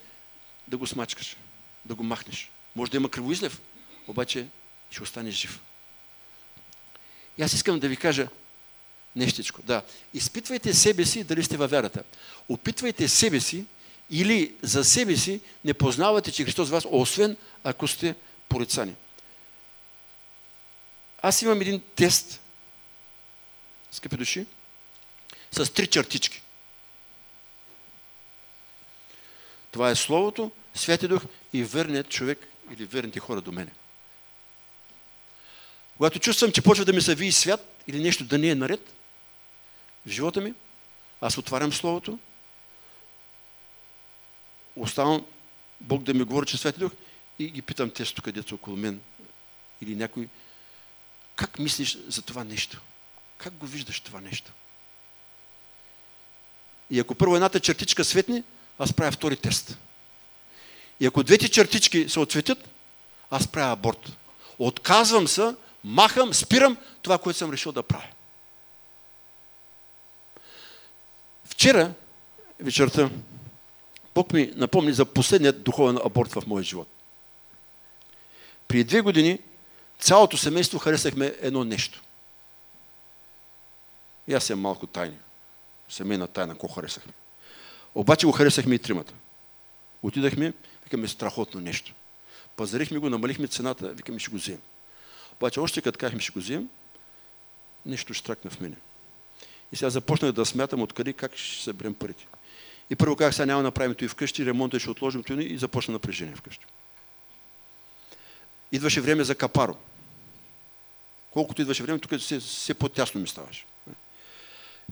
да 0.69 0.77
го 0.77 0.87
смачкаш, 0.87 1.37
да 1.85 1.95
го 1.95 2.03
махнеш. 2.03 2.51
Може 2.77 2.91
да 2.91 2.97
има 2.97 3.11
кръвоизлев, 3.11 3.61
обаче 4.09 4.47
ще 4.91 5.03
останеш 5.03 5.35
жив. 5.35 5.61
И 7.39 7.43
аз 7.43 7.53
искам 7.53 7.79
да 7.79 7.89
ви 7.89 7.97
кажа 7.97 8.29
нещичко. 9.17 9.63
Да, 9.63 9.83
изпитвайте 10.15 10.75
себе 10.75 11.05
си 11.05 11.25
дали 11.25 11.45
сте 11.45 11.57
във 11.57 11.71
вярата. 11.71 12.03
Опитвайте 12.49 13.09
себе 13.09 13.41
си 13.41 13.65
или 14.11 14.55
за 14.63 14.85
себе 14.85 15.17
си 15.17 15.41
не 15.65 15.75
познавате, 15.75 16.33
че 16.33 16.45
Христос 16.45 16.71
вас, 16.71 16.85
освен 16.91 17.37
ако 17.65 17.89
сте 17.89 18.15
порицани. 18.49 18.95
Аз 21.23 21.43
имам 21.43 21.61
един 21.61 21.83
тест, 21.97 22.41
скъпи 23.93 24.17
души, 24.17 24.47
с 25.51 25.73
три 25.73 25.87
чертички. 25.87 26.43
Това 29.71 29.91
е 29.91 29.97
Словото, 29.97 30.51
Святи 30.75 31.09
Дух 31.09 31.23
и 31.53 31.65
верният 31.65 32.09
човек 32.09 32.49
или 32.73 32.85
верните 32.85 33.21
хора 33.21 33.41
до 33.41 33.53
мене. 33.53 33.71
Когато 35.97 36.19
чувствам, 36.19 36.53
че 36.53 36.63
почва 36.63 36.85
да 36.85 36.93
ми 36.93 37.01
се 37.01 37.15
вии 37.15 37.33
свят 37.33 37.83
или 37.87 38.03
нещо 38.03 38.25
да 38.25 38.39
не 38.39 38.49
е 38.49 38.55
наред 38.55 38.93
в 40.07 40.11
живота 40.11 40.41
ми, 40.41 40.55
аз 41.21 41.39
отварям 41.39 41.73
Словото, 41.73 42.19
оставам 44.83 45.25
Бог 45.81 46.03
да 46.03 46.15
ми 46.15 46.25
говори, 46.25 46.47
че 46.47 46.57
Святи 46.57 46.79
Дух 46.79 46.93
и 47.39 47.51
ги 47.51 47.63
питам 47.63 47.91
те 47.91 48.15
тук, 48.15 48.25
където 48.25 48.55
около 48.55 48.77
мен 48.77 49.01
или 49.83 49.97
някой, 49.97 50.29
как 51.37 51.59
мислиш 51.59 51.99
за 52.07 52.23
това 52.23 52.45
нещо? 52.45 52.81
Как 53.39 53.55
го 53.55 53.67
виждаш 53.67 54.01
това 54.01 54.21
нещо? 54.21 54.53
И 56.91 57.01
ако 57.01 57.15
първо 57.15 57.35
едната 57.35 57.61
чертичка 57.61 58.05
светне, 58.05 58.43
аз 58.79 58.93
правя 58.93 59.13
втори 59.13 59.37
тест. 59.37 59.79
И 61.01 61.07
ако 61.07 61.23
двете 61.23 61.49
чертички 61.49 62.09
се 62.09 62.21
отсветят, 62.21 62.69
аз 63.31 63.49
правя 63.49 63.73
аборт. 63.73 64.17
Отказвам 64.59 65.29
се, 65.29 65.55
махам, 65.85 66.35
спирам 66.35 66.77
това, 67.03 67.19
което 67.19 67.39
съм 67.39 67.53
решил 67.53 67.73
да 67.73 67.83
правя. 67.83 68.09
Вчера 71.45 71.93
вечерта 72.61 73.11
Бог 74.15 74.33
ми 74.33 74.53
напомни 74.57 74.93
за 74.93 75.05
последният 75.05 75.63
духовен 75.63 75.99
аборт 76.05 76.33
в 76.33 76.47
моя 76.47 76.65
живот. 76.65 76.89
При 78.69 78.85
две 78.85 79.01
години 79.01 79.39
цялото 79.99 80.37
семейство 80.37 80.79
харесахме 80.79 81.35
едно 81.41 81.65
нещо. 81.65 82.03
И 84.29 84.35
аз 84.35 84.45
съм 84.45 84.61
малко 84.61 84.87
тайни. 84.87 85.17
Семейна 85.89 86.27
тайна, 86.27 86.53
какво 86.53 86.69
харесахме. 86.69 87.13
Обаче 87.95 88.27
го 88.27 88.33
харесахме 88.33 88.75
и 88.75 88.79
тримата. 88.79 89.15
Отидахме, 90.03 90.53
викаме 90.85 91.09
страхотно 91.09 91.61
нещо. 91.61 91.95
Пазарихме 92.57 92.99
го, 92.99 93.11
намалихме 93.11 93.47
цената, 93.47 93.89
викаме 93.89 94.19
ще 94.19 94.31
го 94.31 94.37
вземем. 94.37 94.61
Обаче 95.33 95.61
още 95.61 95.81
като 95.81 95.99
казахме 95.99 96.21
ще 96.21 96.33
го 96.33 96.39
вземем, 96.39 96.69
нещо 97.87 98.15
штракна 98.15 98.51
в 98.51 98.61
мене. 98.61 98.77
И 99.73 99.77
сега 99.77 99.91
започнах 99.91 100.33
да 100.33 100.47
смятам 100.47 100.83
откъде 100.83 101.13
как 101.13 101.37
ще 101.37 101.63
съберем 101.63 101.95
парите. 101.95 102.27
И 102.91 102.97
първо 102.97 103.17
как 103.17 103.35
сега 103.35 103.47
няма 103.47 103.59
да 103.59 103.69
направим 103.69 103.97
и 104.05 104.09
вкъщи, 104.09 104.47
ремонта 104.47 104.81
ще 104.81 104.91
отложим 104.91 105.23
това 105.23 105.43
и 105.43 105.59
започна 105.59 105.93
напрежение 105.93 106.37
вкъщи. 106.37 106.67
Идваше 108.73 109.01
време 109.01 109.25
за 109.25 109.35
капаро. 109.35 109.77
Колкото 111.31 111.63
идваше 111.63 111.83
време, 111.83 111.99
тук 111.99 112.21
все, 112.21 112.41
все 112.41 112.75
по-тясно 112.75 113.21
ми 113.21 113.29
ставаше. 113.29 113.67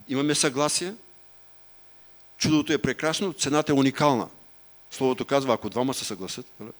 Имаме 0.07 0.35
съгласие, 0.35 0.93
чудото 2.37 2.73
е 2.73 2.77
прекрасно, 2.77 3.33
цената 3.33 3.71
е 3.71 3.75
уникална. 3.75 4.29
Словото 4.91 5.25
казва, 5.25 5.53
ако 5.53 5.69
двама 5.69 5.93
се 5.93 6.05
съгласят, 6.05 6.45
нали? 6.59 6.71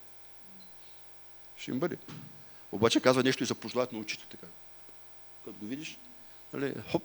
ще 1.58 1.71
им 1.71 1.80
бъде. 1.80 1.97
Обаче 2.71 2.99
казва 2.99 3.23
нещо 3.23 3.43
и 3.43 3.45
за 3.45 3.56
на 3.91 3.99
очите. 3.99 4.25
Така. 4.30 4.47
Като 5.45 5.58
го 5.60 5.65
видиш, 5.65 5.97
нали, 6.53 6.73
хоп, 6.91 7.03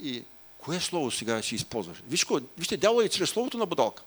и 0.00 0.24
кое 0.60 0.80
слово 0.80 1.10
сега 1.10 1.42
ще 1.42 1.54
използваш? 1.54 2.02
Виж, 2.06 2.26
вижте, 2.58 2.76
дявол 2.76 3.02
е 3.02 3.08
чрез 3.08 3.30
словото 3.30 3.58
на 3.58 3.66
бодалка. 3.66 4.02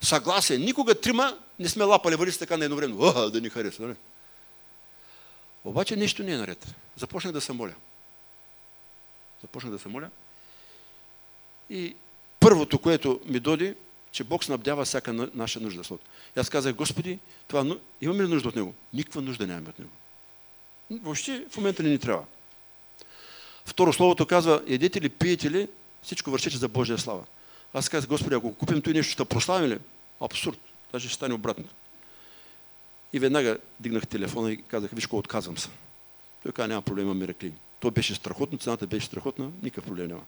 Съгласие. 0.00 0.58
Никога 0.58 1.00
трима 1.00 1.38
не 1.58 1.68
сме 1.68 1.84
лапали 1.84 2.16
вали 2.16 2.32
така 2.32 2.56
на 2.56 2.64
едно 2.64 2.76
време. 2.76 2.94
Да 3.30 3.40
ни 3.40 3.48
хареса. 3.48 3.82
Нали? 3.82 3.94
Обаче 5.64 5.96
нещо 5.96 6.22
не 6.22 6.32
е 6.32 6.36
наред. 6.36 6.74
Започнах 6.96 7.32
да 7.32 7.40
се 7.40 7.52
моля. 7.52 7.74
Започнах 9.42 9.72
да 9.72 9.78
се 9.78 9.88
моля. 9.88 10.10
И 11.70 11.96
първото, 12.40 12.78
което 12.78 13.20
ми 13.24 13.40
доди, 13.40 13.74
че 14.12 14.24
Бог 14.24 14.44
снабдява 14.44 14.84
всяка 14.84 15.12
наша 15.12 15.60
нужда. 15.60 15.82
И 16.36 16.40
аз 16.40 16.50
казах, 16.50 16.74
Господи, 16.74 17.18
това, 17.48 17.76
имаме 18.00 18.24
ли 18.24 18.28
нужда 18.28 18.48
от 18.48 18.56
Него? 18.56 18.74
Никаква 18.92 19.22
нужда 19.22 19.46
нямаме 19.46 19.68
от 19.68 19.78
Него. 19.78 19.92
Въобще 20.90 21.46
в 21.50 21.56
момента 21.56 21.82
не 21.82 21.88
ни 21.88 21.98
трябва. 21.98 22.24
Второ, 23.66 23.92
Словото 23.92 24.26
казва, 24.26 24.62
едете 24.66 25.00
ли, 25.00 25.08
пиете 25.08 25.50
ли, 25.50 25.68
всичко 26.02 26.30
вършете 26.30 26.56
за 26.56 26.68
Божия 26.68 26.98
слава. 26.98 27.24
Аз 27.74 27.88
казах, 27.88 28.08
Господи, 28.08 28.34
ако 28.34 28.54
купим 28.54 28.82
той 28.82 28.92
нещо, 28.92 29.12
ще 29.12 29.24
прославим 29.24 29.70
ли? 29.70 29.78
Абсурд. 30.20 30.58
Даже 30.92 31.08
ще 31.08 31.14
стане 31.14 31.34
обратно. 31.34 31.64
И 33.12 33.18
веднага 33.18 33.58
дигнах 33.80 34.06
телефона 34.06 34.52
и 34.52 34.62
казах, 34.62 34.90
виж 34.90 35.06
какво 35.06 35.18
отказвам 35.18 35.58
се. 35.58 35.68
Той 36.42 36.52
каза, 36.52 36.68
няма 36.68 36.82
проблема, 36.82 37.14
Мираклин. 37.14 37.58
То 37.80 37.90
беше 37.90 38.14
страхотно, 38.14 38.58
цената 38.58 38.86
беше 38.86 39.06
страхотна, 39.06 39.50
никакъв 39.62 39.84
проблем 39.84 40.08
няма. 40.08 40.24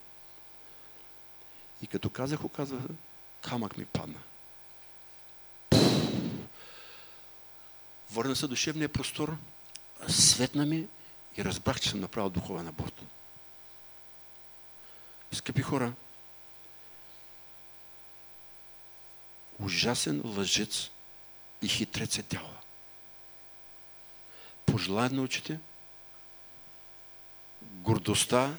И 1.83 1.87
като 1.87 2.11
казах, 2.11 2.45
оказва, 2.45 2.79
камък 3.43 3.79
ми 3.79 3.85
падна. 3.85 4.19
Върна 8.13 8.37
се 8.37 8.47
душевния 8.47 8.89
простор, 8.89 9.37
светна 10.09 10.67
ми 10.67 10.87
и 11.37 11.45
разбрах, 11.45 11.81
че 11.81 11.91
съм 11.91 12.01
направил 12.01 12.31
духовен 12.31 12.69
аборт. 12.69 13.03
Скъпи 15.33 15.63
хора, 15.63 15.93
ужасен 19.59 20.23
лъжец 20.25 20.91
и 21.63 21.69
хитрец 21.69 22.19
е 22.19 22.23
тяло. 22.23 22.55
Пожелая 24.67 25.09
да 25.09 25.17
научите 25.17 25.61
гордостта 27.63 28.57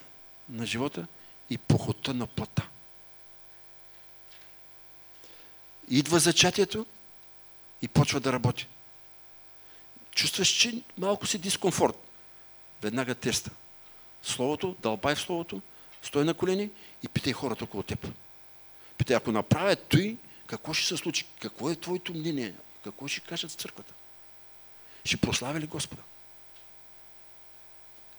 на 0.48 0.66
живота 0.66 1.06
и 1.50 1.58
похота 1.58 2.14
на 2.14 2.26
плата. 2.26 2.68
Идва 5.88 6.18
зачатието 6.18 6.86
и 7.82 7.88
почва 7.88 8.20
да 8.20 8.32
работи. 8.32 8.66
Чувстваш, 10.10 10.48
че 10.48 10.82
малко 10.98 11.26
си 11.26 11.38
дискомфорт. 11.38 11.96
Веднага 12.82 13.14
теста. 13.14 13.50
Словото, 14.22 14.76
дълбай 14.80 15.14
в 15.14 15.20
Словото, 15.20 15.62
стой 16.02 16.24
на 16.24 16.34
колени 16.34 16.70
и 17.02 17.08
питай 17.08 17.32
хората 17.32 17.64
около 17.64 17.82
теб. 17.82 18.08
Питай, 18.98 19.16
ако 19.16 19.32
направят 19.32 19.86
той, 19.88 20.16
какво 20.46 20.72
ще 20.72 20.86
се 20.86 20.96
случи? 20.96 21.26
Какво 21.40 21.70
е 21.70 21.76
твоето 21.76 22.14
мнение? 22.14 22.54
Какво 22.84 23.08
ще 23.08 23.20
кажат 23.20 23.50
в 23.50 23.54
църквата? 23.54 23.92
Ще 25.04 25.16
прославя 25.16 25.60
ли 25.60 25.66
Господа? 25.66 26.02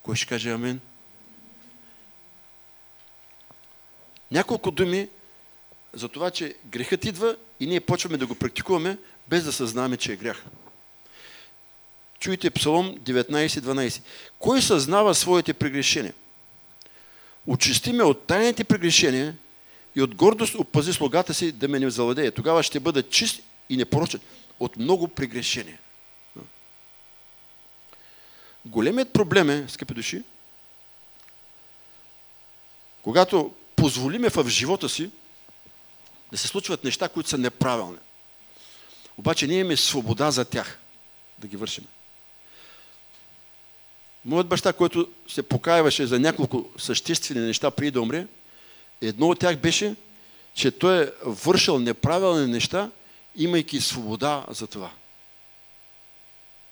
Кой 0.02 0.16
ще 0.16 0.26
каже 0.26 0.50
Амин? 0.50 0.80
Няколко 4.30 4.70
думи 4.70 5.08
за 5.92 6.08
това, 6.08 6.30
че 6.30 6.54
грехът 6.66 7.04
идва 7.04 7.36
и 7.60 7.66
ние 7.66 7.80
почваме 7.80 8.16
да 8.16 8.26
го 8.26 8.34
практикуваме, 8.34 8.98
без 9.28 9.44
да 9.44 9.52
съзнаваме, 9.52 9.96
че 9.96 10.12
е 10.12 10.16
грях. 10.16 10.44
Чуйте 12.18 12.50
Псалом 12.50 12.96
19.12. 12.96 14.02
Кой 14.38 14.62
съзнава 14.62 15.14
своите 15.14 15.54
прегрешения? 15.54 16.14
Очисти 17.46 17.92
ме 17.92 18.02
от 18.02 18.26
тайните 18.26 18.64
прегрешения 18.64 19.36
и 19.96 20.02
от 20.02 20.14
гордост 20.14 20.54
опази 20.54 20.92
слугата 20.92 21.34
си 21.34 21.52
да 21.52 21.68
ме 21.68 21.78
не 21.78 21.90
завладее. 21.90 22.30
Тогава 22.30 22.62
ще 22.62 22.80
бъда 22.80 23.08
чист 23.08 23.42
и 23.68 23.76
непорочен 23.76 24.20
от 24.60 24.76
много 24.76 25.08
прегрешения. 25.08 25.78
Големият 28.64 29.12
проблем 29.12 29.50
е, 29.50 29.64
скъпи 29.68 29.94
души, 29.94 30.22
когато 33.02 33.54
позволиме 33.76 34.28
в 34.30 34.48
живота 34.48 34.88
си 34.88 35.10
да 36.32 36.38
се 36.38 36.48
случват 36.48 36.84
неща, 36.84 37.08
които 37.08 37.28
са 37.28 37.38
неправилни. 37.38 37.98
Обаче 39.18 39.46
ние 39.46 39.58
имаме 39.58 39.76
свобода 39.76 40.30
за 40.30 40.44
тях 40.44 40.78
да 41.38 41.48
ги 41.48 41.56
вършим. 41.56 41.84
Моят 44.24 44.48
баща, 44.48 44.72
който 44.72 45.08
се 45.28 45.42
покаяваше 45.42 46.06
за 46.06 46.18
няколко 46.18 46.70
съществени 46.78 47.40
неща 47.46 47.70
преди 47.70 47.90
да 47.90 48.00
умре, 48.00 48.26
едно 49.00 49.28
от 49.28 49.38
тях 49.38 49.56
беше, 49.56 49.94
че 50.54 50.70
той 50.70 51.02
е 51.02 51.10
вършил 51.24 51.78
неправилни 51.78 52.46
неща, 52.46 52.90
имайки 53.36 53.80
свобода 53.80 54.44
за 54.48 54.66
това. 54.66 54.90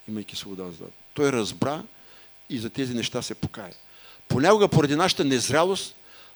Имайки 0.09 0.37
свобода 0.37 0.71
за 0.71 0.77
това. 0.77 0.91
Той 1.15 1.33
разбра 1.33 1.83
и 2.51 2.59
за 2.59 2.71
тези 2.71 2.95
неща 2.95 3.23
се 3.23 3.35
покая. 3.35 3.75
Понякога 4.29 4.69
поради 4.69 4.97
нашата 4.97 5.25
незрялост, 5.25 5.95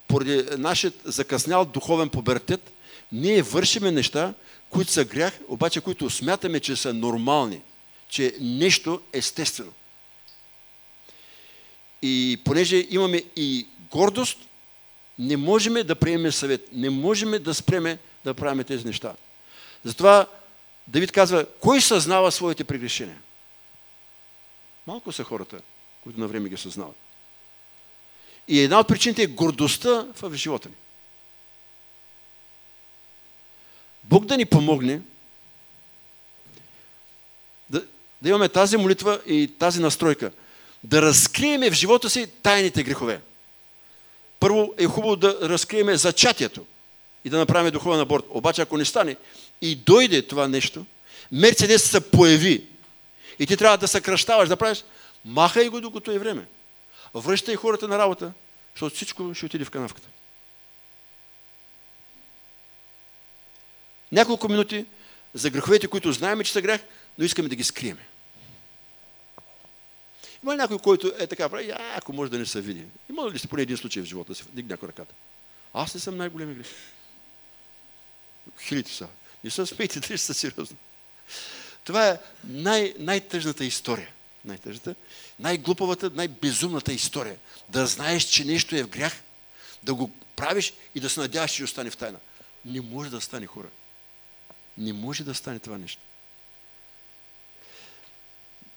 поради 0.08 0.44
нашия 0.58 0.92
закъснял 1.04 1.64
духовен 1.64 2.08
пубертет, 2.08 2.72
ние 3.12 3.42
вършиме 3.42 3.90
неща, 3.90 4.34
които 4.70 4.92
са 4.92 5.04
грях, 5.04 5.38
обаче 5.48 5.80
които 5.80 6.10
смятаме, 6.10 6.60
че 6.60 6.76
са 6.76 6.94
нормални, 6.94 7.60
че 8.08 8.26
е 8.26 8.32
нещо 8.40 9.00
естествено. 9.12 9.72
И 12.06 12.40
понеже 12.44 12.86
имаме 12.90 13.24
и 13.36 13.66
гордост, 13.90 14.38
не 15.18 15.36
можем 15.36 15.74
да 15.74 15.94
приемем 15.94 16.32
съвет, 16.32 16.68
не 16.72 16.90
можем 16.90 17.42
да 17.42 17.54
спреме 17.54 17.98
да 18.24 18.34
правим 18.34 18.64
тези 18.64 18.86
неща. 18.86 19.14
Затова 19.84 20.26
Давид 20.88 21.12
казва, 21.12 21.46
кой 21.60 21.80
съзнава 21.80 22.32
своите 22.32 22.64
прегрешения? 22.64 23.20
Малко 24.86 25.12
са 25.12 25.24
хората, 25.24 25.60
които 26.02 26.20
на 26.20 26.28
време 26.28 26.48
ги 26.48 26.56
съзнават. 26.56 26.96
И 28.48 28.60
една 28.60 28.80
от 28.80 28.88
причините 28.88 29.22
е 29.22 29.26
гордостта 29.26 30.06
в 30.22 30.34
живота 30.34 30.68
ни. 30.68 30.74
Бог 34.04 34.24
да 34.24 34.36
ни 34.36 34.44
помогне 34.44 35.00
да, 37.70 37.86
да 38.22 38.28
имаме 38.28 38.48
тази 38.48 38.76
молитва 38.76 39.20
и 39.26 39.52
тази 39.58 39.80
настройка. 39.80 40.32
Да 40.84 41.02
разкриеме 41.02 41.70
в 41.70 41.74
живота 41.74 42.10
си 42.10 42.26
тайните 42.42 42.82
грехове. 42.82 43.20
Първо 44.40 44.74
е 44.78 44.86
хубаво 44.86 45.16
да 45.16 45.38
разкриеме 45.42 45.96
зачатието 45.96 46.66
и 47.24 47.30
да 47.30 47.38
направим 47.38 47.72
духовен 47.72 48.00
аборт. 48.00 48.24
Обаче 48.28 48.62
ако 48.62 48.76
не 48.76 48.84
стане 48.84 49.16
и 49.60 49.76
дойде 49.76 50.22
това 50.22 50.48
нещо, 50.48 50.86
Мерцедес 51.32 51.90
се 51.90 52.10
появи 52.10 52.66
и 53.38 53.46
ти 53.46 53.56
трябва 53.56 53.78
да 53.78 53.88
съкръщаваш, 53.88 54.48
да 54.48 54.56
правиш, 54.56 54.84
махай 55.24 55.68
го 55.68 55.80
докато 55.80 56.10
е 56.10 56.18
време. 56.18 56.46
Връщай 57.14 57.56
хората 57.56 57.88
на 57.88 57.98
работа, 57.98 58.32
защото 58.74 58.96
всичко 58.96 59.34
ще 59.34 59.46
отиде 59.46 59.64
в 59.64 59.70
канавката. 59.70 60.08
Няколко 64.12 64.48
минути 64.48 64.84
за 65.34 65.50
греховете, 65.50 65.88
които 65.88 66.12
знаем, 66.12 66.44
че 66.44 66.52
са 66.52 66.62
грях, 66.62 66.80
но 67.18 67.24
искаме 67.24 67.48
да 67.48 67.56
ги 67.56 67.64
скриеме. 67.64 68.06
Има 70.44 70.52
ли 70.52 70.56
някой, 70.56 70.78
който 70.78 71.12
е 71.18 71.26
така 71.26 71.48
прави, 71.48 71.70
а, 71.70 71.96
ако 71.96 72.12
може 72.12 72.30
да 72.30 72.38
не 72.38 72.46
се 72.46 72.60
види? 72.60 72.84
Има 73.10 73.30
ли 73.30 73.38
си 73.38 73.48
поне 73.48 73.62
един 73.62 73.76
случай 73.76 74.02
в 74.02 74.06
живота 74.06 74.34
си? 74.34 74.44
Дигна 74.52 74.72
някой 74.72 74.88
ръката. 74.88 75.14
Аз 75.74 75.94
не 75.94 76.00
съм 76.00 76.16
най-големи 76.16 76.54
грех. 76.54 76.66
Хилите 78.60 78.92
са. 78.92 79.08
Не 79.44 79.50
са 79.50 79.66
смейте, 79.66 80.00
дали 80.00 80.18
са 80.18 80.34
сериозни. 80.34 80.76
Това 81.84 82.08
е 82.08 82.18
най- 82.44 82.94
най-тъжната 82.98 83.64
история. 83.64 84.08
Най-тъжната, 84.44 84.94
най-глупавата, 85.38 86.10
най-безумната 86.14 86.92
история. 86.92 87.36
Да 87.68 87.86
знаеш, 87.86 88.24
че 88.24 88.44
нещо 88.44 88.76
е 88.76 88.82
в 88.82 88.88
грях, 88.88 89.22
да 89.82 89.94
го 89.94 90.10
правиш 90.36 90.72
и 90.94 91.00
да 91.00 91.10
се 91.10 91.20
надяваш, 91.20 91.50
че 91.50 91.64
остане 91.64 91.90
в 91.90 91.96
тайна. 91.96 92.18
Не 92.64 92.80
може 92.80 93.10
да 93.10 93.20
стане 93.20 93.46
хора. 93.46 93.68
Не 94.78 94.92
може 94.92 95.24
да 95.24 95.34
стане 95.34 95.58
това 95.58 95.78
нещо. 95.78 96.02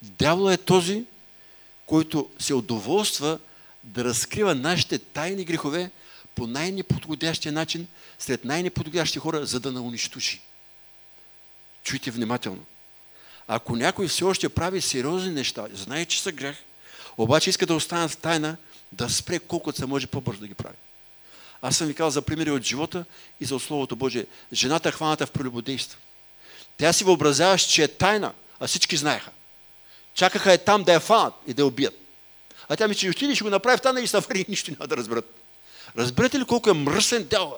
Дявола 0.02 0.54
е 0.54 0.58
този, 0.58 1.06
който 1.88 2.30
се 2.40 2.54
удоволства 2.54 3.40
да 3.84 4.04
разкрива 4.04 4.56
нашите 4.56 5.00
тайни 5.00 5.46
грехове 5.46 5.92
по 6.36 6.48
най-неподходящия 6.48 7.52
начин, 7.52 7.88
сред 8.20 8.46
най-неподходящи 8.46 9.20
хора, 9.20 9.46
за 9.46 9.60
да 9.60 9.72
на 9.72 9.82
унищожи. 9.82 10.42
Чуйте 11.84 12.12
внимателно. 12.12 12.66
Ако 13.48 13.76
някой 13.76 14.08
все 14.08 14.24
още 14.24 14.50
прави 14.50 14.82
сериозни 14.82 15.32
неща, 15.32 15.68
знае, 15.74 16.06
че 16.06 16.22
са 16.22 16.32
грех, 16.32 16.58
обаче 17.18 17.50
иска 17.50 17.66
да 17.66 17.76
останат 17.76 18.12
в 18.12 18.18
тайна, 18.18 18.58
да 18.92 19.10
спре 19.10 19.40
колкото 19.40 19.78
се 19.78 19.86
може 19.86 20.08
по-бързо 20.08 20.40
да 20.40 20.48
ги 20.48 20.54
прави. 20.54 20.76
Аз 21.62 21.78
съм 21.78 21.88
ви 21.88 21.94
казал 21.94 22.10
за 22.10 22.22
примери 22.22 22.52
от 22.52 22.64
живота 22.64 23.06
и 23.40 23.46
за 23.46 23.60
Словото 23.60 23.96
Божие. 23.96 24.26
Жената 24.54 24.92
хваната 24.92 25.26
в 25.26 25.32
прелюбодейство. 25.32 26.00
Тя 26.78 26.94
си 26.94 27.04
въобразяваш, 27.04 27.62
че 27.62 27.84
е 27.84 27.88
тайна, 27.88 28.34
а 28.60 28.68
всички 28.68 28.98
знаеха. 28.98 29.32
Чакаха 30.18 30.54
е 30.54 30.58
там 30.58 30.84
да 30.84 30.94
я 30.94 31.00
фанат 31.00 31.34
и 31.48 31.54
да 31.54 31.62
я 31.62 31.66
убият. 31.66 32.00
А 32.70 32.76
тя 32.76 32.88
ми, 32.88 32.96
че 32.96 33.10
отиде, 33.10 33.36
ще 33.36 33.44
го 33.44 33.50
направи 33.50 33.78
в 33.78 33.82
тайна 33.82 34.02
и 34.02 34.08
сафари, 34.08 34.46
нищо 34.50 34.72
няма 34.72 34.88
да 34.88 34.98
разберат. 34.98 35.36
Разбирате 35.98 36.40
ли 36.40 36.46
колко 36.46 36.70
е 36.70 36.74
мръсен 36.74 37.24
дявол? 37.24 37.58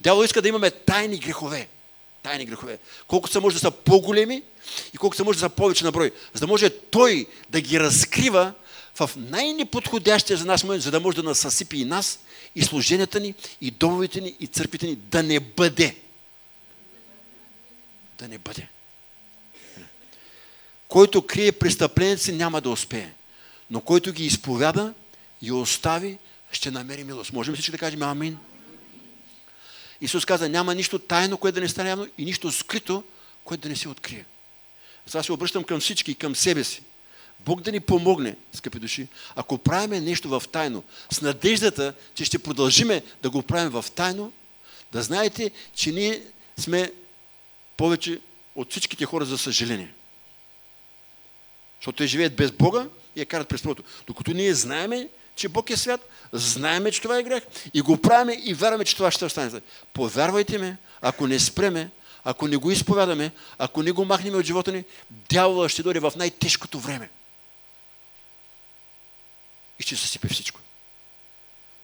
Дявол 0.00 0.24
иска 0.24 0.42
да 0.42 0.48
имаме 0.48 0.70
тайни 0.70 1.18
грехове. 1.18 1.68
Тайни 2.22 2.44
грехове. 2.44 2.78
Колкото 3.06 3.32
се 3.32 3.40
може 3.40 3.54
да 3.54 3.60
са 3.60 3.70
по-големи 3.70 4.42
и 4.94 4.98
колкото 4.98 5.16
се 5.16 5.22
може 5.22 5.36
да 5.36 5.40
са 5.40 5.48
повече 5.48 5.84
на 5.84 5.92
брой. 5.92 6.12
За 6.34 6.40
да 6.40 6.46
може 6.46 6.70
той 6.70 7.26
да 7.50 7.60
ги 7.60 7.80
разкрива 7.80 8.52
в 8.94 9.10
най-неподходящия 9.16 10.36
за 10.36 10.44
нас 10.44 10.64
момент, 10.64 10.82
за 10.82 10.90
да 10.90 11.00
може 11.00 11.16
да 11.16 11.22
насъсипи 11.22 11.76
и 11.76 11.84
нас, 11.84 12.20
и 12.54 12.62
служенията 12.62 13.20
ни, 13.20 13.34
и 13.60 13.70
домовете 13.70 14.20
ни, 14.20 14.36
и 14.40 14.46
църквите 14.46 14.86
ни, 14.86 14.96
да 14.96 15.22
не 15.22 15.40
бъде. 15.40 15.96
Да 18.18 18.28
не 18.28 18.38
бъде. 18.38 18.68
Който 20.90 21.22
крие 21.22 21.52
престъпленията 21.52 22.22
си, 22.22 22.32
няма 22.32 22.60
да 22.60 22.70
успее. 22.70 23.12
Но 23.70 23.80
който 23.80 24.12
ги 24.12 24.24
изповяда 24.24 24.94
и 25.42 25.52
остави, 25.52 26.18
ще 26.52 26.70
намери 26.70 27.04
милост. 27.04 27.32
Можем 27.32 27.54
всички 27.54 27.70
да 27.70 27.78
кажем 27.78 28.02
амин? 28.02 28.38
Исус 30.00 30.24
каза, 30.24 30.48
няма 30.48 30.74
нищо 30.74 30.98
тайно, 30.98 31.38
което 31.38 31.54
да 31.54 31.60
не 31.60 31.68
стане 31.68 31.88
явно 31.88 32.06
и 32.18 32.24
нищо 32.24 32.52
скрито, 32.52 33.04
което 33.44 33.62
да 33.62 33.68
не 33.68 33.76
се 33.76 33.88
открие. 33.88 34.24
Затова 35.06 35.22
се 35.22 35.32
обръщам 35.32 35.64
към 35.64 35.80
всички 35.80 36.10
и 36.10 36.14
към 36.14 36.36
себе 36.36 36.64
си. 36.64 36.82
Бог 37.40 37.60
да 37.60 37.72
ни 37.72 37.80
помогне, 37.80 38.36
скъпи 38.52 38.78
души, 38.78 39.08
ако 39.36 39.58
правиме 39.58 40.00
нещо 40.00 40.28
в 40.28 40.42
тайно, 40.52 40.84
с 41.10 41.20
надеждата, 41.20 41.94
че 42.14 42.24
ще 42.24 42.38
продължиме 42.38 43.02
да 43.22 43.30
го 43.30 43.42
правим 43.42 43.70
в 43.70 43.84
тайно, 43.94 44.32
да 44.92 45.02
знаете, 45.02 45.50
че 45.74 45.92
ние 45.92 46.22
сме 46.56 46.92
повече 47.76 48.20
от 48.54 48.70
всичките 48.70 49.04
хора, 49.04 49.24
за 49.24 49.38
съжаление. 49.38 49.94
Защото 51.80 51.96
те 51.96 52.06
живеят 52.06 52.36
без 52.36 52.52
Бога 52.52 52.86
и 53.16 53.20
я 53.20 53.26
карат 53.26 53.48
през 53.48 53.62
първото. 53.62 53.82
Докато 54.06 54.32
ние 54.32 54.54
знаеме, 54.54 55.08
че 55.36 55.48
Бог 55.48 55.70
е 55.70 55.76
свят, 55.76 56.08
знаеме, 56.32 56.92
че 56.92 57.02
това 57.02 57.18
е 57.18 57.22
грех 57.22 57.42
и 57.74 57.80
го 57.80 58.02
правиме 58.02 58.38
и 58.44 58.54
вярваме, 58.54 58.84
че 58.84 58.96
това 58.96 59.10
ще 59.10 59.24
остане. 59.24 59.60
Повярвайте 59.92 60.58
ме, 60.58 60.76
ако 61.02 61.26
не 61.26 61.38
спреме, 61.38 61.90
ако 62.24 62.48
не 62.48 62.56
го 62.56 62.70
изповядаме, 62.70 63.32
ако 63.58 63.82
не 63.82 63.92
го 63.92 64.04
махнем 64.04 64.34
от 64.34 64.44
живота 64.44 64.72
ни, 64.72 64.84
дявола 65.10 65.68
ще 65.68 65.82
дойде 65.82 66.00
в 66.00 66.12
най-тежкото 66.16 66.80
време. 66.80 67.10
И 69.78 69.82
ще 69.82 69.96
съсипе 69.96 70.28
всичко. 70.28 70.60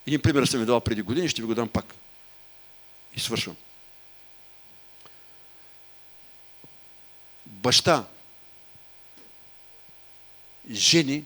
Един 0.07 0.23
пример 0.23 0.47
съм 0.47 0.61
ви 0.61 0.67
дал 0.67 0.81
преди 0.81 1.03
години, 1.03 1.29
ще 1.29 1.43
ви 1.43 1.47
го 1.47 1.55
дам 1.55 1.69
пак. 1.69 1.95
И 3.17 3.21
свършвам. 3.21 3.57
Баща 7.47 8.05
жени 10.70 11.24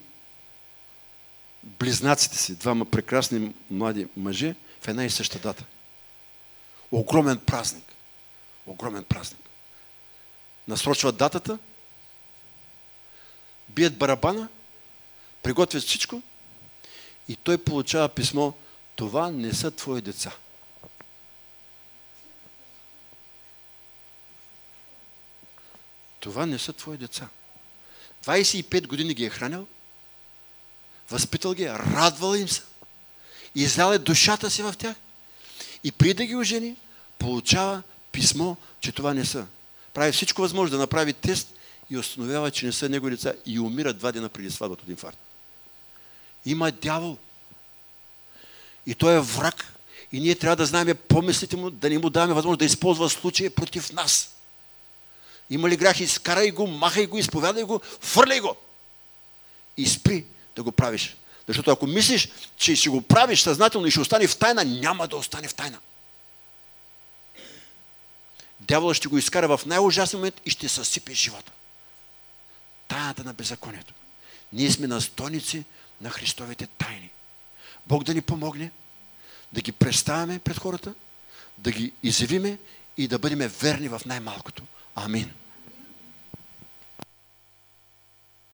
близнаците 1.64 2.38
си, 2.38 2.56
двама 2.56 2.84
прекрасни 2.84 3.54
млади 3.70 4.08
мъже 4.16 4.54
в 4.80 4.88
една 4.88 5.04
и 5.04 5.10
съща 5.10 5.38
дата. 5.38 5.64
Огромен 6.90 7.38
празник. 7.38 7.84
Огромен 8.66 9.04
празник. 9.04 9.40
Насрочват 10.68 11.16
датата, 11.16 11.58
бият 13.68 13.98
барабана, 13.98 14.48
приготвят 15.42 15.82
всичко 15.82 16.22
и 17.28 17.36
той 17.36 17.58
получава 17.58 18.08
писмо, 18.08 18.52
това 18.96 19.30
не 19.30 19.52
са 19.52 19.70
твои 19.70 20.02
деца. 20.02 20.32
Това 26.20 26.46
не 26.46 26.58
са 26.58 26.72
твои 26.72 26.96
деца. 26.96 27.28
25 28.24 28.86
години 28.86 29.14
ги 29.14 29.24
е 29.24 29.30
хранил, 29.30 29.66
възпитал 31.10 31.54
ги, 31.54 31.68
радвал 31.68 32.34
им 32.34 32.48
се, 32.48 32.62
излял 33.54 33.92
е 33.92 33.98
душата 33.98 34.50
си 34.50 34.62
в 34.62 34.74
тях 34.78 34.96
и 35.84 35.92
преди 35.92 36.14
да 36.14 36.26
ги 36.26 36.36
ожени, 36.36 36.76
получава 37.18 37.82
писмо, 38.12 38.56
че 38.80 38.92
това 38.92 39.14
не 39.14 39.24
са. 39.24 39.46
Прави 39.94 40.12
всичко 40.12 40.42
възможно 40.42 40.76
да 40.76 40.82
направи 40.82 41.12
тест 41.12 41.48
и 41.90 41.98
установява, 41.98 42.50
че 42.50 42.66
не 42.66 42.72
са 42.72 42.88
негови 42.88 43.10
деца 43.10 43.32
и 43.46 43.60
умира 43.60 43.92
два 43.92 44.12
дена 44.12 44.28
преди 44.28 44.50
сватбата 44.50 44.82
от 44.82 44.88
инфаркт. 44.88 45.18
Има 46.46 46.72
дявол. 46.72 47.18
И 48.86 48.94
той 48.94 49.16
е 49.16 49.20
враг. 49.20 49.74
И 50.12 50.20
ние 50.20 50.34
трябва 50.34 50.56
да 50.56 50.66
знаем 50.66 50.96
помислите 51.08 51.56
му, 51.56 51.70
да 51.70 51.90
не 51.90 51.98
му 51.98 52.10
даваме 52.10 52.34
възможност 52.34 52.58
да 52.58 52.64
използва 52.64 53.10
случая 53.10 53.50
против 53.50 53.92
нас. 53.92 54.34
Има 55.50 55.68
ли 55.68 55.76
грях, 55.76 56.00
изкарай 56.00 56.50
го, 56.50 56.66
махай 56.66 57.06
го, 57.06 57.18
изповядай 57.18 57.62
го, 57.62 57.80
фърляй 58.00 58.40
го. 58.40 58.56
И 59.76 59.86
спри 59.86 60.24
да 60.56 60.62
го 60.62 60.72
правиш. 60.72 61.16
Защото 61.46 61.70
ако 61.70 61.86
мислиш, 61.86 62.28
че 62.56 62.76
ще 62.76 62.88
го 62.88 63.02
правиш 63.02 63.40
съзнателно 63.40 63.86
и 63.86 63.90
ще 63.90 64.00
остане 64.00 64.26
в 64.26 64.38
тайна, 64.38 64.64
няма 64.64 65.08
да 65.08 65.16
остане 65.16 65.48
в 65.48 65.54
тайна. 65.54 65.78
Дяволът 68.60 68.96
ще 68.96 69.08
го 69.08 69.18
изкара 69.18 69.56
в 69.56 69.66
най-ужасен 69.66 70.18
момент 70.18 70.40
и 70.44 70.50
ще 70.50 70.68
съсипе 70.68 71.14
живота. 71.14 71.52
Тайната 72.88 73.24
на 73.24 73.34
беззаконието. 73.34 73.94
Ние 74.52 74.70
сме 74.70 74.86
настойници 74.86 75.64
на 76.00 76.10
Христовите 76.10 76.66
тайни. 76.66 77.10
Бог 77.86 78.04
да 78.04 78.14
ни 78.14 78.20
помогне 78.20 78.70
да 79.52 79.60
ги 79.60 79.72
представяме 79.72 80.38
пред 80.38 80.58
хората, 80.58 80.94
да 81.58 81.70
ги 81.70 81.92
изявиме 82.02 82.58
и 82.96 83.08
да 83.08 83.18
бъдем 83.18 83.52
верни 83.60 83.88
в 83.88 84.00
най-малкото. 84.06 84.62
Амин. 84.94 85.32